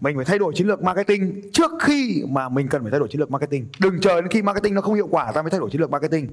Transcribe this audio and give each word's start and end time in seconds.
mình 0.00 0.16
phải 0.16 0.24
thay 0.24 0.38
đổi 0.38 0.52
chiến 0.54 0.66
lược 0.66 0.82
marketing 0.82 1.50
trước 1.52 1.70
khi 1.80 2.24
mà 2.28 2.48
mình 2.48 2.68
cần 2.68 2.82
phải 2.82 2.90
thay 2.90 3.00
đổi 3.00 3.08
chiến 3.08 3.20
lược 3.20 3.30
marketing. 3.30 3.68
Đừng 3.78 4.00
chờ 4.00 4.20
đến 4.20 4.30
khi 4.30 4.42
marketing 4.42 4.74
nó 4.74 4.80
không 4.80 4.94
hiệu 4.94 5.08
quả, 5.10 5.32
ta 5.32 5.42
mới 5.42 5.50
thay 5.50 5.60
đổi 5.60 5.70
chiến 5.70 5.80
lược 5.80 5.90
marketing. 5.90 6.28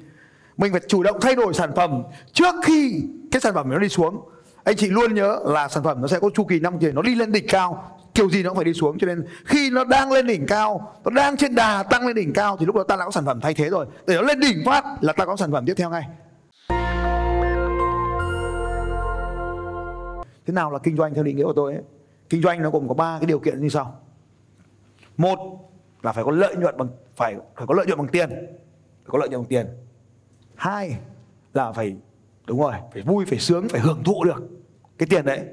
Mình 0.57 0.71
phải 0.71 0.81
chủ 0.87 1.03
động 1.03 1.17
thay 1.21 1.35
đổi 1.35 1.53
sản 1.53 1.71
phẩm 1.75 2.03
trước 2.31 2.55
khi 2.63 3.03
cái 3.31 3.41
sản 3.41 3.53
phẩm 3.53 3.69
nó 3.69 3.79
đi 3.79 3.89
xuống. 3.89 4.21
Anh 4.63 4.75
chị 4.75 4.87
luôn 4.87 5.15
nhớ 5.15 5.39
là 5.45 5.67
sản 5.67 5.83
phẩm 5.83 6.01
nó 6.01 6.07
sẽ 6.07 6.19
có 6.19 6.29
chu 6.33 6.43
kỳ 6.43 6.59
năm 6.59 6.79
tiền 6.79 6.95
nó 6.95 7.01
đi 7.01 7.15
lên 7.15 7.31
đỉnh 7.31 7.45
cao, 7.47 7.97
kiểu 8.13 8.29
gì 8.29 8.43
nó 8.43 8.49
cũng 8.49 8.55
phải 8.55 8.65
đi 8.65 8.73
xuống. 8.73 8.97
Cho 8.99 9.07
nên 9.07 9.25
khi 9.45 9.69
nó 9.69 9.83
đang 9.83 10.11
lên 10.11 10.27
đỉnh 10.27 10.45
cao, 10.45 10.93
nó 11.05 11.11
đang 11.11 11.37
trên 11.37 11.55
đà 11.55 11.83
tăng 11.83 12.07
lên 12.07 12.15
đỉnh 12.15 12.33
cao 12.33 12.57
thì 12.57 12.65
lúc 12.65 12.75
đó 12.75 12.83
ta 12.83 12.95
đã 12.95 13.05
có 13.05 13.11
sản 13.11 13.25
phẩm 13.25 13.39
thay 13.41 13.53
thế 13.53 13.69
rồi. 13.69 13.85
Để 14.07 14.15
nó 14.15 14.21
lên 14.21 14.39
đỉnh 14.39 14.63
phát 14.65 14.85
là 15.01 15.13
ta 15.13 15.25
có 15.25 15.35
sản 15.35 15.51
phẩm 15.51 15.65
tiếp 15.65 15.73
theo 15.77 15.89
ngay. 15.89 16.03
Thế 20.47 20.53
nào 20.53 20.71
là 20.71 20.79
kinh 20.79 20.97
doanh 20.97 21.13
theo 21.13 21.23
định 21.23 21.37
nghĩa 21.37 21.43
của 21.43 21.53
tôi 21.53 21.73
ấy? 21.73 21.83
Kinh 22.33 22.41
doanh 22.41 22.61
nó 22.61 22.69
gồm 22.69 22.87
có 22.87 22.93
ba 22.93 23.19
cái 23.19 23.25
điều 23.25 23.39
kiện 23.39 23.61
như 23.61 23.69
sau. 23.69 23.99
Một 25.17 25.39
là 26.01 26.11
phải 26.11 26.23
có 26.23 26.31
lợi 26.31 26.55
nhuận 26.55 26.77
bằng, 26.77 26.87
phải 27.15 27.35
phải 27.55 27.67
có 27.67 27.73
lợi 27.73 27.85
nhuận 27.85 27.97
bằng 27.97 28.07
tiền, 28.07 28.29
phải 28.29 29.07
có 29.07 29.17
lợi 29.17 29.29
nhuận 29.29 29.41
bằng 29.41 29.49
tiền. 29.49 29.67
Hai 30.55 30.95
là 31.53 31.71
phải, 31.71 31.95
đúng 32.47 32.59
rồi, 32.59 32.73
phải 32.93 33.01
vui, 33.01 33.25
phải 33.25 33.39
sướng, 33.39 33.67
phải 33.69 33.81
hưởng 33.81 34.03
thụ 34.03 34.23
được 34.23 34.49
cái 34.97 35.07
tiền 35.09 35.25
đấy. 35.25 35.45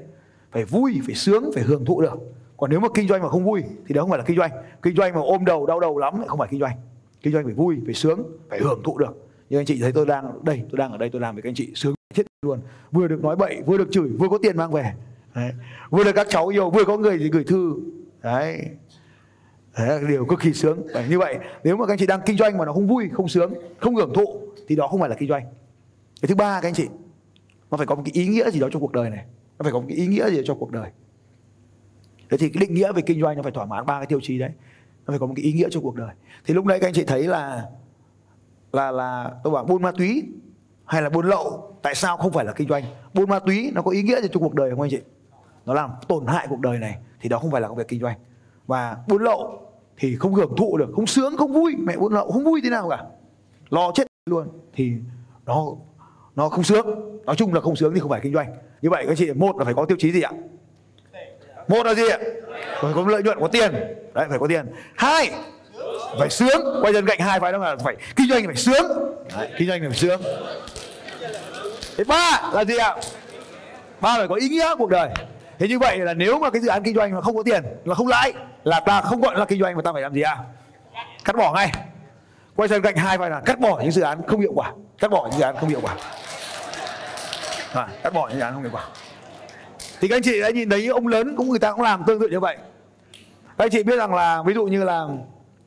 Phải 0.51 0.65
vui, 0.65 1.01
phải 1.05 1.15
sướng, 1.15 1.51
phải 1.55 1.63
hưởng 1.63 1.85
thụ 1.85 2.01
được. 2.01 2.19
Còn 2.57 2.69
nếu 2.69 2.79
mà 2.79 2.87
kinh 2.93 3.07
doanh 3.07 3.21
mà 3.21 3.29
không 3.29 3.45
vui 3.45 3.63
thì 3.87 3.93
đó 3.93 4.01
không 4.01 4.09
phải 4.09 4.19
là 4.19 4.25
kinh 4.25 4.37
doanh. 4.37 4.51
Kinh 4.81 4.95
doanh 4.95 5.13
mà 5.13 5.21
ôm 5.21 5.45
đầu, 5.45 5.65
đau 5.65 5.79
đầu 5.79 5.97
lắm 5.97 6.17
lại 6.17 6.27
không 6.27 6.39
phải 6.39 6.47
kinh 6.51 6.59
doanh. 6.59 6.77
Kinh 7.21 7.33
doanh 7.33 7.45
phải 7.45 7.53
vui, 7.53 7.77
phải 7.85 7.93
sướng, 7.93 8.23
phải 8.49 8.59
hưởng 8.59 8.81
thụ 8.83 8.97
được. 8.97 9.29
Như 9.49 9.59
anh 9.59 9.65
chị 9.65 9.81
thấy 9.81 9.91
tôi 9.91 10.05
đang, 10.05 10.43
đây, 10.43 10.63
tôi 10.71 10.77
đang 10.77 10.91
ở 10.91 10.97
đây, 10.97 11.09
tôi 11.09 11.21
làm 11.21 11.35
với 11.35 11.41
các 11.41 11.49
anh 11.49 11.55
chị 11.55 11.71
sướng 11.75 11.95
chết 12.13 12.23
luôn. 12.41 12.59
Vừa 12.91 13.07
được 13.07 13.23
nói 13.23 13.35
bậy, 13.35 13.61
vừa 13.65 13.77
được 13.77 13.87
chửi, 13.91 14.09
vừa 14.09 14.27
có 14.29 14.37
tiền 14.41 14.57
mang 14.57 14.71
về 14.71 14.93
đấy. 15.35 15.51
vừa 15.89 16.03
được 16.03 16.11
các 16.15 16.27
cháu 16.29 16.47
yêu 16.47 16.69
vừa 16.69 16.85
có 16.85 16.97
người 16.97 17.17
thì 17.17 17.29
gửi 17.29 17.43
thư. 17.43 17.75
Đấy. 18.23 18.61
Đấy 19.77 19.87
là 19.87 20.07
điều 20.09 20.25
cực 20.25 20.39
kỳ 20.39 20.53
sướng. 20.53 20.87
Đấy, 20.93 21.05
Như 21.09 21.19
vậy 21.19 21.37
nếu 21.63 21.77
mà 21.77 21.85
các 21.85 21.93
anh 21.93 21.99
chị 21.99 22.07
đang 22.07 22.21
kinh 22.25 22.37
doanh 22.37 22.57
mà 22.57 22.65
nó 22.65 22.73
không 22.73 22.87
vui, 22.87 23.09
không 23.13 23.27
sướng, 23.27 23.53
không 23.79 23.95
hưởng 23.95 24.13
thụ 24.13 24.41
Thì 24.67 24.75
đó 24.75 24.87
không 24.87 24.99
phải 24.99 25.09
là 25.09 25.15
kinh 25.15 25.29
doanh. 25.29 25.43
Cái 26.21 26.27
thứ 26.27 26.35
ba 26.35 26.61
các 26.61 26.67
anh 26.67 26.73
chị 26.73 26.87
Nó 27.71 27.77
phải 27.77 27.87
có 27.87 27.95
một 27.95 28.01
cái 28.05 28.11
ý 28.13 28.27
nghĩa 28.27 28.51
gì 28.51 28.59
đó 28.59 28.69
trong 28.71 28.81
cuộc 28.81 28.91
đời 28.91 29.09
này. 29.09 29.25
Nó 29.59 29.63
phải 29.63 29.71
có 29.71 29.79
một 29.79 29.85
cái 29.89 29.97
ý 29.97 30.07
nghĩa 30.07 30.29
gì 30.29 30.37
đó 30.37 30.43
trong 30.45 30.59
cuộc 30.59 30.71
đời. 30.71 30.91
Thế 32.29 32.37
thì 32.37 32.49
cái 32.49 32.61
định 32.61 32.73
nghĩa 32.73 32.91
về 32.91 33.01
kinh 33.01 33.21
doanh 33.21 33.37
nó 33.37 33.43
phải 33.43 33.51
thỏa 33.51 33.65
mãn 33.65 33.85
ba 33.85 33.99
cái 33.99 34.05
tiêu 34.05 34.19
chí 34.23 34.39
đấy. 34.39 34.51
Nó 35.05 35.11
phải 35.11 35.19
có 35.19 35.25
một 35.25 35.33
cái 35.35 35.45
ý 35.45 35.53
nghĩa 35.53 35.69
trong 35.71 35.83
cuộc 35.83 35.95
đời. 35.95 36.15
Thì 36.45 36.53
lúc 36.53 36.65
nãy 36.65 36.79
các 36.79 36.87
anh 36.87 36.93
chị 36.93 37.03
thấy 37.03 37.23
là 37.23 37.65
Là 38.71 38.91
là 38.91 39.31
tôi 39.43 39.53
bảo 39.53 39.63
buôn 39.63 39.81
ma 39.81 39.91
túy 39.91 40.23
Hay 40.85 41.01
là 41.01 41.09
buôn 41.09 41.25
lậu 41.25 41.77
Tại 41.81 41.95
sao 41.95 42.17
không 42.17 42.31
phải 42.31 42.45
là 42.45 42.53
kinh 42.53 42.67
doanh? 42.67 42.83
Buôn 43.13 43.29
ma 43.29 43.39
túy 43.39 43.71
nó 43.75 43.81
có 43.81 43.91
ý 43.91 44.03
nghĩa 44.03 44.21
gì 44.21 44.27
trong 44.31 44.43
cuộc 44.43 44.53
đời 44.53 44.69
không 44.69 44.81
anh 44.81 44.91
chị? 44.91 44.99
Nó 45.65 45.73
làm 45.73 45.91
tổn 46.07 46.25
hại 46.27 46.47
cuộc 46.49 46.59
đời 46.59 46.77
này 46.77 46.97
Thì 47.21 47.29
đó 47.29 47.39
không 47.39 47.51
phải 47.51 47.61
là 47.61 47.67
công 47.67 47.77
việc 47.77 47.87
kinh 47.87 48.01
doanh. 48.01 48.17
Và 48.67 48.97
buôn 49.07 49.23
lậu 49.23 49.61
thì 49.97 50.15
không 50.15 50.33
hưởng 50.33 50.55
thụ 50.57 50.77
được 50.77 50.89
không 50.95 51.07
sướng 51.07 51.37
không 51.37 51.53
vui. 51.53 51.75
Mẹ 51.77 51.97
buôn 51.97 52.13
lậu 52.13 52.31
không 52.31 52.43
vui 52.43 52.61
thế 52.63 52.69
nào 52.69 52.89
cả. 52.89 53.03
Lo 53.69 53.91
chết 53.95 54.07
luôn 54.25 54.47
thì 54.73 54.93
nó 55.45 55.65
nó 56.35 56.49
không 56.49 56.63
sướng. 56.63 56.85
Nói 57.25 57.35
chung 57.35 57.53
là 57.53 57.61
không 57.61 57.75
sướng 57.75 57.93
thì 57.93 57.99
không 57.99 58.09
phải 58.09 58.19
kinh 58.23 58.33
doanh. 58.33 58.47
Như 58.81 58.89
vậy 58.89 59.05
các 59.07 59.17
chị 59.17 59.31
một 59.33 59.57
là 59.57 59.65
phải 59.65 59.73
có 59.73 59.85
tiêu 59.85 59.97
chí 59.99 60.11
gì 60.11 60.21
ạ? 60.21 60.31
Một 61.67 61.85
là 61.85 61.93
gì 61.93 62.09
ạ? 62.09 62.17
Phải 62.81 62.93
có 62.95 63.05
lợi 63.07 63.23
nhuận 63.23 63.39
có 63.39 63.47
tiền. 63.47 63.71
Đấy 64.13 64.25
phải 64.29 64.39
có 64.39 64.47
tiền. 64.47 64.65
Hai 64.95 65.31
phải 66.19 66.29
sướng. 66.29 66.81
Quay 66.81 66.93
dân 66.93 67.05
cạnh 67.05 67.19
hai 67.19 67.39
phải 67.39 67.51
đó 67.51 67.57
là 67.57 67.75
phải 67.75 67.95
kinh 68.15 68.27
doanh 68.29 68.45
phải 68.45 68.55
sướng. 68.55 68.85
Đấy, 69.37 69.49
kinh 69.57 69.67
doanh 69.67 69.81
phải 69.81 69.97
sướng. 69.97 70.21
Thế 71.97 72.03
ba 72.03 72.51
là 72.53 72.65
gì 72.65 72.77
ạ? 72.77 72.95
Ba 74.01 74.17
phải 74.17 74.27
có 74.27 74.35
ý 74.35 74.49
nghĩa 74.49 74.75
cuộc 74.77 74.89
đời 74.89 75.09
thế 75.61 75.67
như 75.67 75.79
vậy 75.79 75.97
là 75.99 76.13
nếu 76.13 76.39
mà 76.39 76.49
cái 76.49 76.61
dự 76.61 76.69
án 76.69 76.83
kinh 76.83 76.95
doanh 76.95 77.15
mà 77.15 77.21
không 77.21 77.35
có 77.35 77.43
tiền 77.43 77.63
là 77.85 77.95
không 77.95 78.07
lãi 78.07 78.33
là 78.63 78.79
ta 78.79 79.01
không 79.01 79.21
gọi 79.21 79.35
là 79.37 79.45
kinh 79.45 79.61
doanh 79.61 79.75
mà 79.75 79.81
ta 79.81 79.93
phải 79.93 80.01
làm 80.01 80.13
gì 80.13 80.21
à? 80.21 80.37
Cắt 81.25 81.35
bỏ 81.35 81.53
ngay. 81.53 81.71
Quay 82.55 82.69
sang 82.69 82.81
cạnh 82.81 82.95
hai 82.95 83.17
vai 83.17 83.29
là 83.29 83.41
cắt 83.45 83.59
bỏ 83.59 83.79
những 83.81 83.91
dự 83.91 84.01
án 84.01 84.21
không 84.27 84.39
hiệu 84.39 84.51
quả. 84.55 84.73
Cắt 84.99 85.11
bỏ 85.11 85.27
những 85.29 85.39
dự 85.39 85.43
án 85.43 85.55
không 85.59 85.69
hiệu 85.69 85.79
quả. 85.83 85.95
À, 87.73 87.87
cắt 88.03 88.13
bỏ 88.13 88.27
những 88.27 88.37
dự 88.37 88.43
án 88.43 88.53
không 88.53 88.61
hiệu 88.61 88.71
quả. 88.73 88.85
Thì 89.99 90.07
các 90.07 90.15
anh 90.15 90.21
chị 90.21 90.41
đã 90.41 90.49
nhìn 90.49 90.69
thấy 90.69 90.87
ông 90.87 91.07
lớn 91.07 91.35
cũng 91.37 91.49
người 91.49 91.59
ta 91.59 91.71
cũng 91.71 91.81
làm 91.81 92.03
tương 92.07 92.19
tự 92.19 92.27
như 92.27 92.39
vậy. 92.39 92.57
Các 93.57 93.65
anh 93.65 93.69
chị 93.69 93.83
biết 93.83 93.97
rằng 93.97 94.13
là 94.13 94.43
ví 94.45 94.53
dụ 94.53 94.65
như 94.65 94.83
là 94.83 95.07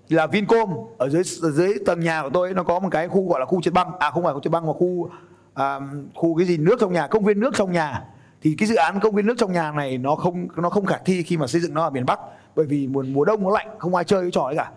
là 0.09 0.27
Vincom 0.27 0.71
ở 0.99 1.09
dưới 1.09 1.23
ở 1.43 1.51
dưới 1.51 1.75
tầng 1.87 2.01
nhà 2.01 2.23
của 2.23 2.31
tôi 2.31 2.55
nó 2.55 2.63
có 2.63 2.79
một 2.79 2.89
cái 2.91 3.09
khu 3.09 3.29
gọi 3.29 3.41
là 3.41 3.47
khu 3.47 3.63
trượt 3.63 3.75
băng. 3.75 3.99
À 3.99 4.11
không 4.11 4.25
phải 4.25 4.35
khu 4.35 4.41
trượt 4.41 4.53
băng 4.53 4.67
mà 4.67 4.73
khu 4.73 5.11
à, 5.55 5.81
khu 6.15 6.37
cái 6.37 6.47
gì 6.47 6.57
nước 6.57 6.77
trong 6.81 6.93
nhà 6.93 7.07
công 7.07 7.25
viên 7.25 7.41
nước 7.41 7.51
trong 7.55 7.73
nhà 7.73 8.03
thì 8.45 8.55
cái 8.59 8.69
dự 8.69 8.75
án 8.75 9.01
công 9.01 9.15
viên 9.15 9.27
nước 9.27 9.35
trong 9.39 9.53
nhà 9.53 9.73
này 9.73 9.99
nó 9.99 10.15
không 10.15 10.49
nó 10.57 10.71
không 10.71 10.87
khả 10.87 10.97
thi 11.05 11.23
khi 11.23 11.37
mà 11.37 11.47
xây 11.47 11.61
dựng 11.61 11.75
nó 11.75 11.83
ở 11.83 11.91
miền 11.91 12.07
Bắc, 12.07 12.21
bởi 12.57 12.67
vì 12.67 12.87
mùa 12.87 13.03
mùa 13.03 13.25
đông 13.25 13.43
nó 13.43 13.51
lạnh, 13.51 13.69
không 13.79 13.95
ai 13.95 14.05
chơi 14.05 14.23
cái 14.23 14.31
trò 14.31 14.43
ấy 14.43 14.57
cả. 14.57 14.71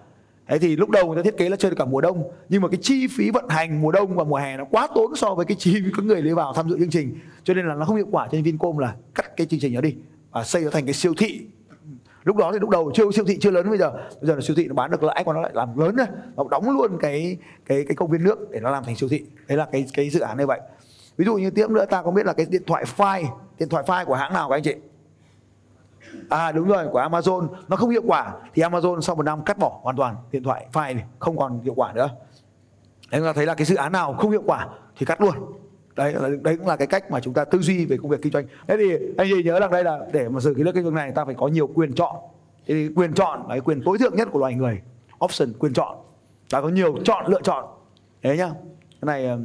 Thế 0.48 0.60
thì 0.60 0.76
lúc 0.76 0.90
đầu 0.90 1.08
người 1.08 1.16
ta 1.16 1.22
thiết 1.24 1.38
kế 1.38 1.50
là 1.50 1.58
chơi 1.58 1.72
được 1.72 1.78
cả 1.80 1.86
mùa 1.86 2.02
đông, 2.02 2.24
nhưng 2.50 2.62
mà 2.62 2.68
cái 2.68 2.80
chi 2.82 3.08
phí 3.08 3.30
vận 3.32 3.50
hành 3.50 3.82
mùa 3.82 3.92
đông 3.92 4.16
và 4.16 4.24
mùa 4.24 4.36
hè 4.36 4.58
nó 4.58 4.66
quá 4.66 4.88
tốn 4.96 5.16
so 5.16 5.36
với 5.36 5.46
cái 5.46 5.58
chi 5.60 5.74
phí 5.74 5.92
các 5.98 6.06
người 6.06 6.22
lấy 6.22 6.34
vào 6.34 6.54
tham 6.54 6.70
dự 6.70 6.80
chương 6.80 6.90
trình. 6.90 7.20
Cho 7.44 7.54
nên 7.54 7.68
là 7.68 7.76
nó 7.76 7.86
không 7.86 7.96
hiệu 7.96 8.08
quả 8.12 8.28
cho 8.28 8.32
nên 8.32 8.44
Vincom 8.44 8.78
là 8.78 8.96
cắt 9.16 9.38
cái 9.38 9.48
chương 9.48 9.60
trình 9.60 9.74
đó 9.74 9.82
đi 9.82 9.96
và 10.32 10.44
xây 10.44 10.64
nó 10.64 10.70
thành 10.70 10.86
cái 10.86 10.94
siêu 10.94 11.14
thị. 11.18 11.42
Lúc 12.24 12.36
đó 12.36 12.52
thì 12.52 12.60
lúc 12.60 12.70
đầu 12.70 12.92
chưa 12.94 13.12
siêu 13.12 13.26
thị 13.26 13.38
chưa 13.42 13.52
lớn 13.52 13.70
bây 13.70 13.78
giờ. 13.78 13.92
Bây 13.92 14.28
giờ 14.28 14.36
là 14.36 14.42
siêu 14.42 14.56
thị 14.56 14.68
nó 14.68 14.74
bán 14.74 14.92
được 14.92 15.04
lãi, 15.04 15.24
còn 15.26 15.36
nó 15.36 15.42
lại 15.42 15.52
làm 15.56 15.80
lớn 15.80 15.96
này 15.96 16.08
nó 16.36 16.44
đóng 16.52 16.72
luôn 16.72 16.98
cái 17.00 17.38
cái 17.66 17.86
cái 17.88 17.96
công 17.96 18.12
viên 18.12 18.24
nước 18.24 18.52
để 18.52 18.60
nó 18.60 18.72
làm 18.72 18.84
thành 18.84 18.96
siêu 18.96 19.10
thị. 19.10 19.24
Đấy 19.48 19.58
là 19.58 19.68
cái 19.72 19.86
cái 19.94 20.10
dự 20.10 20.20
án 20.20 20.38
như 20.38 20.46
vậy 20.46 20.60
ví 21.18 21.26
dụ 21.26 21.36
như 21.36 21.50
tiếp 21.50 21.70
nữa, 21.70 21.86
ta 21.86 22.02
có 22.02 22.12
biết 22.12 22.26
là 22.26 22.34
cái 22.34 22.46
điện 22.50 22.64
thoại 22.68 22.84
file 22.98 23.26
điện 23.60 23.70
thoại 23.70 23.84
file 23.88 24.06
của 24.06 24.16
hãng 24.16 24.34
nào 24.34 24.50
các 24.50 24.56
anh 24.56 24.64
chị? 24.64 24.76
À 26.30 26.52
đúng 26.52 26.68
rồi, 26.68 26.88
của 26.92 27.00
Amazon. 27.00 27.48
Nó 27.68 27.76
không 27.76 27.90
hiệu 27.90 28.04
quả. 28.06 28.34
Thì 28.54 28.62
Amazon 28.62 29.02
sau 29.02 29.16
một 29.16 29.24
năm 29.24 29.44
cắt 29.44 29.58
bỏ 29.58 29.80
hoàn 29.84 29.96
toàn 29.96 30.16
điện 30.32 30.44
thoại 30.44 30.68
file 30.74 30.96
này 30.96 31.06
không 31.20 31.38
còn 31.38 31.62
hiệu 31.62 31.74
quả 31.74 31.94
nữa. 31.94 32.10
Đấy 33.12 33.22
ta 33.26 33.34
thấy 33.34 33.46
là 33.46 33.56
cái 33.56 33.66
dự 33.66 33.76
án 33.76 33.92
nào 33.92 34.14
không 34.14 34.32
hiệu 34.32 34.44
quả 34.46 34.68
thì 34.98 35.06
cắt 35.06 35.22
luôn. 35.22 35.34
Đấy 35.96 36.16
đấy 36.42 36.58
cũng 36.58 36.68
là 36.68 36.76
cái 36.76 36.88
cách 36.88 37.12
mà 37.12 37.20
chúng 37.20 37.34
ta 37.34 37.46
tư 37.46 37.60
duy 37.60 37.86
về 37.86 37.98
công 38.02 38.12
việc 38.12 38.22
kinh 38.22 38.34
doanh. 38.34 38.46
Thế 38.68 38.78
thì 38.78 38.92
anh 39.18 39.28
chị 39.30 39.44
nhớ 39.44 39.60
rằng 39.60 39.72
đây 39.72 39.84
là 39.84 40.00
để 40.14 40.30
mà 40.30 40.40
xử 40.40 40.54
cái 40.54 40.64
lớp 40.64 40.72
kinh 40.76 40.84
doanh 40.84 40.96
này, 40.96 41.12
ta 41.12 41.26
phải 41.26 41.36
có 41.36 41.48
nhiều 41.48 41.68
quyền 41.68 41.94
chọn. 41.94 42.16
Thì 42.66 42.90
quyền 42.96 43.14
chọn 43.14 43.40
là 43.40 43.50
cái 43.50 43.62
quyền 43.62 43.82
tối 43.86 43.98
thượng 43.98 44.16
nhất 44.16 44.28
của 44.32 44.40
loài 44.40 44.54
người. 44.54 44.82
Option 45.26 45.54
quyền 45.60 45.74
chọn. 45.74 45.98
Ta 46.50 46.62
có 46.62 46.70
nhiều 46.70 46.98
chọn, 47.04 47.26
lựa 47.28 47.42
chọn. 47.42 47.66
Thế 48.24 48.38
nhá. 48.38 48.50
Cái 49.02 49.06
này 49.06 49.38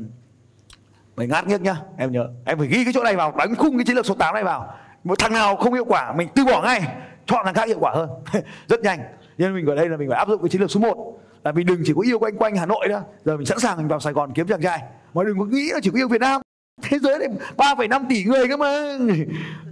phải 1.16 1.26
ngát 1.26 1.46
nghiếc 1.46 1.60
nhá 1.60 1.76
em 1.96 2.12
nhớ. 2.12 2.28
Em 2.44 2.58
phải 2.58 2.66
ghi 2.66 2.84
cái 2.84 2.92
chỗ 2.92 3.02
này 3.02 3.16
vào 3.16 3.34
đánh 3.38 3.54
khung 3.54 3.78
cái 3.78 3.84
chiến 3.84 3.96
lược 3.96 4.06
số 4.06 4.14
8 4.14 4.34
này 4.34 4.44
vào. 4.44 4.74
Một 5.04 5.18
thằng 5.18 5.32
nào 5.32 5.56
không 5.56 5.74
hiệu 5.74 5.84
quả 5.84 6.12
mình 6.16 6.28
từ 6.34 6.44
bỏ 6.44 6.62
ngay 6.62 6.82
chọn 7.26 7.44
thằng 7.44 7.54
khác 7.54 7.68
hiệu 7.68 7.78
quả 7.80 7.92
hơn. 7.94 8.10
Rất 8.68 8.80
nhanh. 8.80 9.00
Nên 9.38 9.54
mình 9.54 9.66
ở 9.66 9.74
đây 9.74 9.88
là 9.88 9.96
mình 9.96 10.08
phải 10.08 10.18
áp 10.18 10.28
dụng 10.28 10.42
cái 10.42 10.48
chiến 10.48 10.60
lược 10.60 10.70
số 10.70 10.80
1 10.80 11.20
là 11.44 11.52
mình 11.52 11.66
đừng 11.66 11.82
chỉ 11.84 11.92
có 11.96 12.00
yêu 12.02 12.18
quanh 12.18 12.36
quanh 12.36 12.56
Hà 12.56 12.66
Nội 12.66 12.88
nữa 12.88 13.02
giờ 13.24 13.36
mình 13.36 13.46
sẵn 13.46 13.58
sàng 13.58 13.76
mình 13.76 13.88
vào 13.88 14.00
Sài 14.00 14.12
Gòn 14.12 14.32
kiếm 14.34 14.46
chàng 14.46 14.62
trai. 14.62 14.82
Mà 15.14 15.24
đừng 15.24 15.38
có 15.38 15.44
nghĩ 15.44 15.70
là 15.72 15.80
chỉ 15.82 15.90
có 15.90 15.96
yêu 15.96 16.08
Việt 16.08 16.20
Nam. 16.20 16.40
Thế 16.82 16.98
giới 16.98 17.18
này 17.18 17.28
3,5 17.56 18.04
tỷ 18.08 18.24
người 18.24 18.48
cơ 18.48 18.56
mà. 18.56 18.98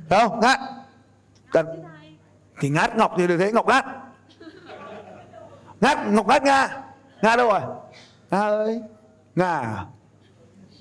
Thấy 0.09 0.29
không? 0.29 0.41
Ngát 0.41 0.59
Cần. 1.53 1.67
thì 2.61 2.69
ngát 2.69 2.97
ngọc 2.97 3.15
thì 3.17 3.27
được 3.27 3.37
thế 3.39 3.53
ngọc 3.53 3.67
ngát 3.67 3.85
ngát 5.81 5.99
ngọc 6.09 6.27
ngát 6.27 6.43
nga. 6.43 6.69
Nga 7.23 7.37
đâu 7.37 7.49
rồi? 7.49 7.61
Nga 8.31 8.41
ơi. 8.41 8.81
Nga 9.35 9.59
à? 9.59 9.87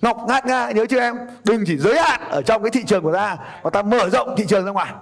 Ngọc 0.02 0.18
ngát 0.28 0.46
nga 0.46 0.72
nhớ 0.72 0.86
chưa 0.90 1.00
em? 1.00 1.16
Đừng 1.44 1.64
chỉ 1.68 1.78
giới 1.78 2.00
hạn 2.00 2.22
ở 2.30 2.42
trong 2.42 2.64
cái 2.64 2.72
thị 2.72 2.84
trường 2.88 3.04
của 3.04 3.14
ta 3.14 3.38
mà 3.64 3.70
ta 3.70 3.82
mở 3.82 4.10
rộng 4.10 4.36
thị 4.38 4.46
trường 4.48 4.66
ra 4.66 4.72
ngoài. 4.72 4.94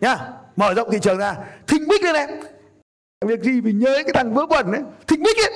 Nhá 0.00 0.18
mở 0.56 0.74
rộng 0.74 0.90
thị 0.90 0.98
trường 1.02 1.18
ra. 1.18 1.34
Thịnh 1.66 1.88
bích 1.88 2.02
lên 2.04 2.14
em. 2.14 2.28
Việc 3.26 3.40
gì 3.40 3.60
mình 3.60 3.78
nhớ 3.78 3.94
cái 3.94 4.12
thằng 4.14 4.34
vớ 4.34 4.46
vẩn 4.46 4.72
ấy? 4.72 4.82
Thịnh 5.06 5.22
bích 5.22 5.36
ấy. 5.36 5.52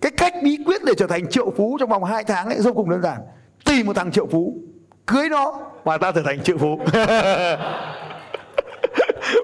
Cái 0.00 0.12
cách 0.16 0.34
bí 0.42 0.58
quyết 0.66 0.84
để 0.84 0.92
trở 0.98 1.06
thành 1.06 1.30
triệu 1.30 1.50
phú 1.56 1.76
trong 1.80 1.88
vòng 1.88 2.04
2 2.04 2.24
tháng 2.24 2.46
ấy 2.46 2.58
vô 2.64 2.72
cùng 2.72 2.90
đơn 2.90 3.02
giản. 3.02 3.20
Tìm 3.64 3.86
một 3.86 3.96
thằng 3.96 4.12
triệu 4.12 4.26
phú 4.26 4.56
cưới 5.06 5.28
nó 5.28 5.60
và 5.84 5.98
ta 5.98 6.12
trở 6.12 6.22
thành 6.22 6.42
triệu 6.42 6.58
phú. 6.58 6.80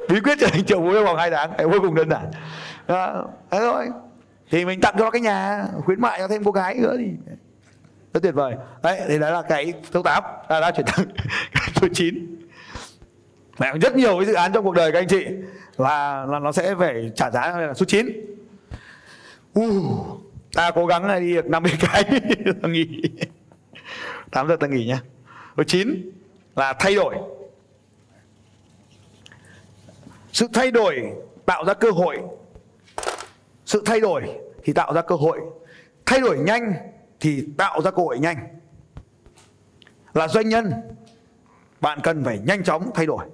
Bí 0.08 0.20
quyết 0.20 0.38
trở 0.40 0.46
thành 0.46 0.64
triệu 0.64 0.80
phú 0.80 0.90
trong 0.94 1.04
vòng 1.04 1.16
2 1.16 1.30
tháng 1.30 1.50
em 1.56 1.70
vô 1.70 1.78
cùng 1.82 1.94
đơn 1.94 2.10
giản. 2.10 2.30
Đó, 2.86 3.24
thế 3.50 3.58
thôi. 3.58 3.88
Thì 4.50 4.64
mình 4.64 4.80
tặng 4.80 4.94
cho 4.98 5.04
nó 5.04 5.10
cái 5.10 5.20
nhà 5.20 5.64
khuyến 5.84 6.00
mại 6.00 6.18
cho 6.18 6.28
thêm 6.28 6.44
cô 6.44 6.50
gái 6.50 6.74
nữa 6.74 6.96
thì 6.98 7.04
rất 8.16 8.22
tuyệt 8.22 8.34
vời. 8.34 8.54
Đấy 8.82 9.00
thì 9.08 9.18
đó 9.18 9.30
là 9.30 9.42
cái 9.42 9.72
số 9.92 10.02
8 10.02 10.24
là 10.48 10.60
đã 10.60 10.70
chuyển 10.70 10.86
sang 10.86 11.06
số 11.74 11.88
9 11.92 12.36
Mẹ 13.58 13.72
rất 13.80 13.96
nhiều 13.96 14.16
cái 14.16 14.26
dự 14.26 14.34
án 14.34 14.52
trong 14.52 14.64
cuộc 14.64 14.74
đời 14.74 14.92
các 14.92 14.98
anh 14.98 15.08
chị. 15.08 15.26
Là 15.76 16.26
là 16.26 16.38
nó 16.38 16.52
sẽ 16.52 16.74
phải 16.74 17.10
trả 17.14 17.30
giá 17.30 17.58
là 17.58 17.74
số 17.74 17.86
9 17.86 18.36
uh, 19.58 19.64
ta 20.52 20.70
cố 20.70 20.86
gắng 20.86 21.06
là 21.06 21.18
đi 21.18 21.34
được 21.34 21.46
50 21.46 21.72
cái. 21.80 22.04
Ta 22.62 22.68
nghỉ. 22.68 23.02
8 24.30 24.48
giờ 24.48 24.56
ta 24.56 24.66
nghỉ 24.66 24.86
nhá. 24.86 25.00
Số 25.56 25.62
9 25.64 26.10
là 26.56 26.72
thay 26.72 26.94
đổi. 26.94 27.14
Sự 30.32 30.46
thay 30.52 30.70
đổi 30.70 31.12
tạo 31.46 31.64
ra 31.64 31.74
cơ 31.74 31.90
hội. 31.90 32.18
Sự 33.66 33.82
thay 33.86 34.00
đổi 34.00 34.22
thì 34.64 34.72
tạo 34.72 34.94
ra 34.94 35.02
cơ 35.02 35.14
hội. 35.14 35.40
Thay 36.06 36.20
đổi 36.20 36.38
nhanh 36.38 36.72
thì 37.20 37.48
tạo 37.58 37.82
ra 37.82 37.90
cơ 37.90 38.02
hội 38.02 38.18
nhanh. 38.18 38.36
Là 40.14 40.28
doanh 40.28 40.48
nhân, 40.48 40.72
bạn 41.80 41.98
cần 42.02 42.24
phải 42.24 42.38
nhanh 42.38 42.64
chóng 42.64 42.90
thay 42.94 43.06
đổi. 43.06 43.26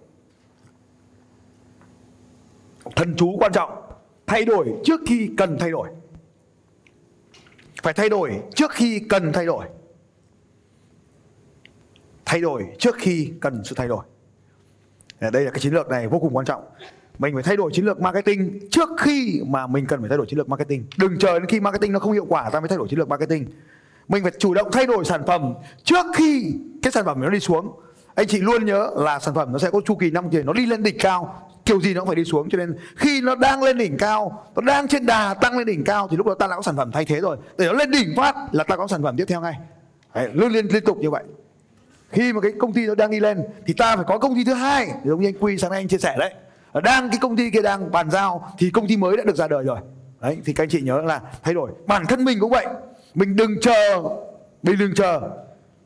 Thần 2.97 3.15
chú 3.17 3.37
quan 3.39 3.53
trọng, 3.53 3.83
thay 4.27 4.45
đổi 4.45 4.75
trước 4.85 5.01
khi 5.07 5.31
cần 5.37 5.57
thay 5.61 5.71
đổi. 5.71 5.89
Phải 7.83 7.93
thay 7.93 8.09
đổi 8.09 8.43
trước 8.55 8.71
khi 8.71 9.01
cần 9.09 9.33
thay 9.33 9.47
đổi. 9.47 9.67
Thay 12.25 12.41
đổi 12.41 12.67
trước 12.79 12.97
khi 12.99 13.33
cần 13.41 13.65
sự 13.65 13.75
thay 13.75 13.89
đổi. 13.89 14.05
Đây 15.21 15.45
là 15.45 15.51
cái 15.51 15.61
chiến 15.61 15.75
lược 15.75 15.89
này 15.89 16.09
vô 16.09 16.19
cùng 16.19 16.37
quan 16.37 16.47
trọng. 16.47 16.63
Mình 17.19 17.35
phải 17.35 17.43
thay 17.43 17.57
đổi 17.57 17.71
chiến 17.75 17.85
lược 17.85 18.01
marketing 18.01 18.69
trước 18.71 18.89
khi 18.99 19.43
mà 19.47 19.67
mình 19.67 19.87
cần 19.87 20.01
phải 20.01 20.09
thay 20.09 20.19
đổi 20.19 20.27
chiến 20.27 20.39
lược 20.39 20.49
marketing. 20.49 20.87
Đừng 20.99 21.19
chờ 21.19 21.39
đến 21.39 21.49
khi 21.49 21.61
marketing 21.61 21.93
nó 21.93 21.99
không 21.99 22.13
hiệu 22.13 22.27
quả, 22.29 22.51
ta 22.51 22.61
mới 22.61 22.69
thay 22.69 22.79
đổi 22.79 22.89
chiến 22.89 22.99
lược 22.99 23.09
marketing 23.09 23.47
mình 24.09 24.23
phải 24.23 24.33
chủ 24.39 24.55
động 24.55 24.69
thay 24.73 24.87
đổi 24.87 25.05
sản 25.05 25.23
phẩm 25.27 25.55
trước 25.85 26.07
khi 26.15 26.55
cái 26.83 26.93
sản 26.93 27.05
phẩm 27.05 27.21
nó 27.21 27.29
đi 27.29 27.41
xuống. 27.41 27.73
Anh 28.15 28.27
chị 28.27 28.39
luôn 28.39 28.67
nhớ 28.67 28.91
là 28.97 29.19
sản 29.19 29.35
phẩm 29.35 29.53
nó 29.53 29.59
sẽ 29.59 29.71
có 29.71 29.81
chu 29.85 29.95
kỳ 29.95 30.11
năm 30.11 30.31
tiền 30.31 30.47
nó 30.47 30.53
đi 30.53 30.67
lên 30.67 30.83
đỉnh 30.83 30.97
cao 30.99 31.49
kiểu 31.65 31.81
gì 31.81 31.95
nó 31.95 32.01
cũng 32.01 32.07
phải 32.07 32.17
đi 32.17 32.25
xuống. 32.25 32.49
Cho 32.51 32.59
nên 32.59 32.77
khi 32.97 33.21
nó 33.21 33.35
đang 33.35 33.63
lên 33.63 33.79
đỉnh 33.79 33.97
cao 33.99 34.47
nó 34.55 34.63
đang 34.63 34.89
trên 34.89 35.07
đà 35.07 35.35
tăng 35.35 35.59
lên 35.59 35.67
đỉnh 35.67 35.85
cao 35.85 36.09
thì 36.09 36.17
lúc 36.17 36.27
đó 36.27 36.35
ta 36.35 36.47
đã 36.47 36.57
có 36.57 36.63
sản 36.63 36.77
phẩm 36.77 36.91
thay 36.93 37.05
thế 37.05 37.21
rồi. 37.21 37.37
Để 37.59 37.67
nó 37.67 37.73
lên 37.73 37.91
đỉnh 37.91 38.15
phát 38.17 38.37
là 38.53 38.65
ta 38.65 38.77
có 38.77 38.87
sản 38.87 39.03
phẩm 39.03 39.17
tiếp 39.17 39.25
theo 39.29 39.41
ngay. 39.41 39.55
Đấy, 40.15 40.29
luôn 40.33 40.53
liên 40.53 40.67
liên 40.67 40.85
tục 40.85 40.99
như 40.99 41.11
vậy. 41.11 41.25
Khi 42.11 42.33
mà 42.33 42.41
cái 42.41 42.53
công 42.59 42.73
ty 42.73 42.87
nó 42.87 42.95
đang 42.95 43.11
đi 43.11 43.21
lên 43.21 43.43
thì 43.67 43.75
ta 43.75 43.97
phải 43.97 44.05
có 44.09 44.19
công 44.19 44.35
ty 44.35 44.45
thứ 44.45 44.55
hai. 44.55 44.89
Giống 45.05 45.21
như 45.21 45.29
anh 45.29 45.35
quy 45.41 45.59
sáng 45.59 45.71
nay 45.71 45.81
anh 45.81 45.89
chia 45.89 45.99
sẻ 45.99 46.17
đấy. 46.19 46.35
Đang 46.83 47.09
cái 47.09 47.19
công 47.21 47.37
ty 47.37 47.51
kia 47.51 47.63
đang 47.63 47.91
bàn 47.91 48.11
giao 48.11 48.53
thì 48.59 48.71
công 48.71 48.89
ty 48.89 48.97
mới 48.97 49.17
đã 49.17 49.23
được 49.27 49.37
ra 49.37 49.49
đời 49.49 49.65
rồi. 49.65 49.79
Đấy 50.21 50.39
thì 50.45 50.53
các 50.53 50.63
anh 50.63 50.69
chị 50.69 50.81
nhớ 50.81 51.03
là 51.03 51.21
thay 51.43 51.55
đổi. 51.55 51.71
Bản 51.87 52.07
thân 52.07 52.25
mình 52.25 52.41
cũng 52.41 52.51
vậy 52.51 52.67
mình 53.15 53.37
đừng 53.37 53.61
chờ. 53.61 54.03
Mình 54.63 54.79
đừng 54.79 54.95
chờ. 54.95 55.21